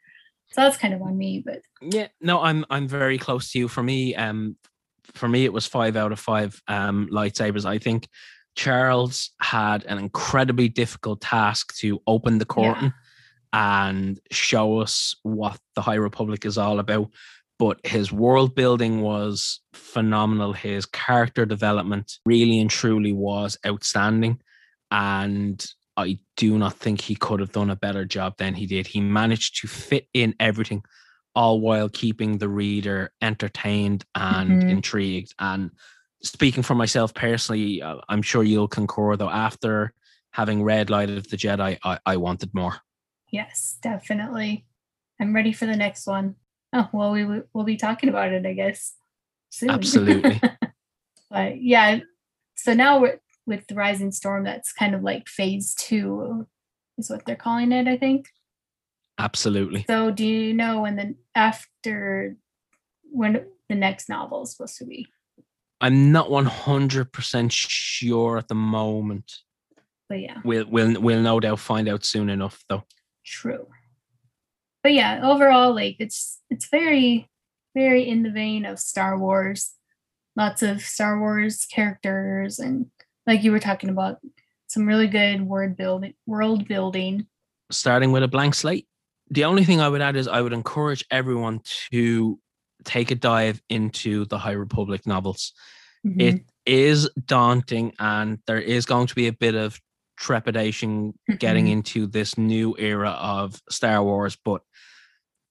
[0.51, 3.69] So that's kind of on me, but Yeah, no, I'm I'm very close to you.
[3.69, 4.57] For me, um,
[5.15, 7.65] for me it was five out of five um lightsabers.
[7.65, 8.09] I think
[8.57, 12.55] Charles had an incredibly difficult task to open the Yeah.
[12.75, 12.95] curtain
[13.53, 17.11] and show us what the High Republic is all about.
[17.59, 20.53] But his world building was phenomenal.
[20.55, 24.41] His character development really and truly was outstanding.
[24.95, 25.66] And
[25.97, 28.86] I do not think he could have done a better job than he did.
[28.86, 30.84] He managed to fit in everything,
[31.34, 34.70] all while keeping the reader entertained and Mhm.
[34.70, 35.34] intrigued.
[35.40, 35.72] And
[36.22, 39.92] speaking for myself personally, uh, I'm sure you'll concur, though, after
[40.30, 42.76] having read Light of the Jedi, I, I wanted more.
[43.30, 44.64] yes, definitely.
[45.20, 46.36] I'm ready for the next one.
[46.72, 48.95] Oh, well, we we'll be talking about it, I guess.
[49.51, 49.70] Soon.
[49.70, 50.40] Absolutely.
[51.30, 51.99] but yeah,
[52.55, 56.47] so now we're with the Rising Storm, that's kind of like phase two,
[56.99, 58.28] is what they're calling it, I think.
[59.18, 59.84] Absolutely.
[59.88, 62.36] So do you know when the after
[63.11, 65.07] when the next novel is supposed to be?
[65.80, 69.32] I'm not 100% sure at the moment.
[70.09, 72.84] But yeah, We'll, we'll, we'll no doubt find out soon enough, though.
[73.24, 73.66] true.
[74.82, 77.30] But yeah, overall, like it's it's very,
[77.74, 79.72] very in the vein of Star Wars.
[80.36, 82.86] Lots of Star Wars characters and
[83.27, 84.18] like you were talking about,
[84.66, 87.27] some really good word building world building.
[87.70, 88.87] starting with a blank slate.
[89.31, 91.61] The only thing I would add is I would encourage everyone
[91.93, 92.39] to
[92.85, 95.53] take a dive into the High Republic novels.
[96.07, 96.20] Mhm.
[96.20, 99.81] It is daunting and there is going to be a bit of
[100.18, 104.62] trepidation getting into this new era of Star Wars, but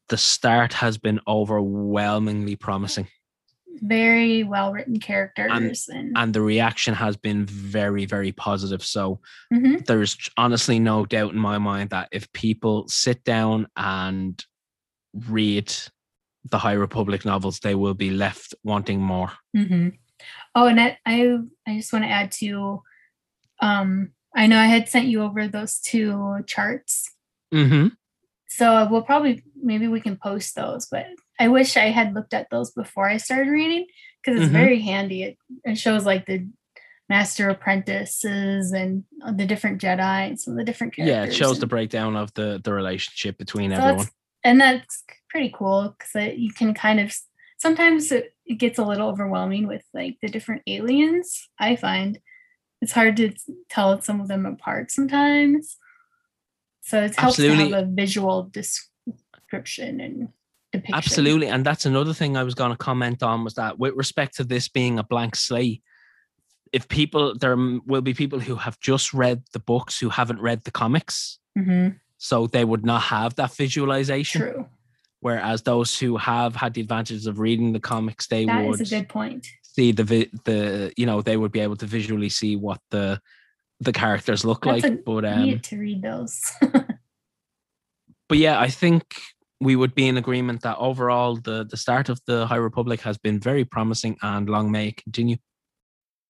[0.09, 3.07] the start has been overwhelmingly promising
[3.81, 8.83] very well written characters and, and the reaction has been very, very positive.
[8.83, 9.19] So
[9.51, 9.85] Mhm.
[9.85, 14.43] there's honestly no doubt in my mind that if people sit down and
[15.27, 15.73] read
[16.49, 19.31] the High Republic novels, they will be left wanting more.
[19.55, 19.89] hmm
[20.55, 22.81] Oh, and I, I I just want to add to,
[23.59, 27.11] um, I know I had sent you over those two charts,
[27.53, 27.87] Mm-hmm.
[28.47, 30.85] so we'll probably maybe we can post those.
[30.87, 31.07] But
[31.43, 33.85] I wish I had looked at those before I started reading
[34.23, 34.53] because it's Mhm.
[34.53, 35.23] very handy.
[35.23, 36.47] It, it shows like the
[37.09, 39.03] master apprentices and
[39.35, 41.13] the different Jedi and some of the different characters.
[41.13, 43.97] Yeah, it shows the breakdown of the the relationship between so everyone.
[43.97, 44.11] that's
[44.45, 47.13] and that's pretty cool because you can kind of
[47.57, 51.49] sometimes it, it gets a little overwhelming with like the different aliens.
[51.59, 52.19] I find
[52.81, 53.33] it's hard to
[53.69, 55.75] tell some of them apart sometimes.
[56.83, 57.69] So it helps Absolutely.
[57.69, 60.29] to have a visual description and.
[60.91, 61.47] Absolutely.
[61.47, 64.43] And that's another thing I was going to comment on was that with respect to
[64.43, 65.83] this being a blank slate,
[66.71, 67.55] if people, there
[67.85, 71.37] will be people who have just read the books who haven't read the comics.
[71.57, 71.99] Mhm.
[72.17, 74.41] So they would not have that visualization.
[74.41, 74.65] True.
[75.19, 78.91] Whereas those who have had the advantages of reading the comics, they That would is
[78.91, 79.47] a good point.
[79.61, 80.03] see the
[80.43, 83.21] the you know they would be able to visually see what the
[83.79, 84.91] the characters look That's like.
[84.93, 86.41] a But um, need to read those.
[88.29, 89.03] but yeah, I think
[89.63, 93.17] we would be in agreement that overall the the start of the High Republic has
[93.17, 95.37] been very promising and long may it continue.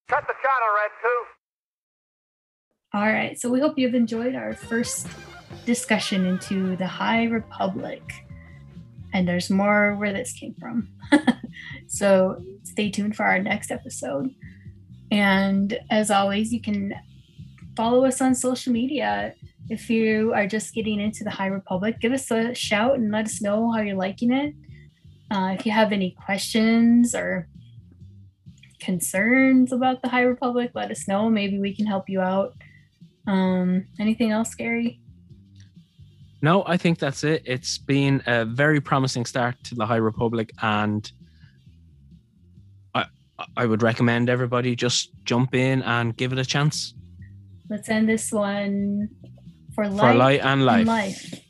[0.10, 2.98] Cut the channel, Red 2.
[2.98, 3.40] All right.
[3.40, 5.08] So we hope you've enjoyed our first
[5.66, 8.04] discussion into the High Republic.
[9.14, 10.90] And there's more where this came from.
[11.88, 14.30] so stay tuned for our next episode.
[15.12, 16.94] And as always, you can
[17.76, 19.34] follow us on social media.
[19.70, 23.26] If you are just getting into the High Republic, give us a shout and let
[23.26, 24.54] us know how you're liking it.
[25.32, 27.48] Uh, if you have any questions or
[28.80, 31.30] concerns about the High Republic, let us know.
[31.30, 32.54] Maybe we can help you out.
[33.26, 35.00] Um, anything else, Gary?
[36.42, 37.44] No, I think that's it.
[37.46, 41.10] It's been a very promising start to the High Republic, and
[42.94, 43.06] I
[43.56, 46.94] I would recommend everybody just jump in and give it a chance
[47.70, 49.10] Let's end this one
[49.74, 50.00] for life.
[50.00, 50.80] for light and life.
[50.80, 51.43] and life.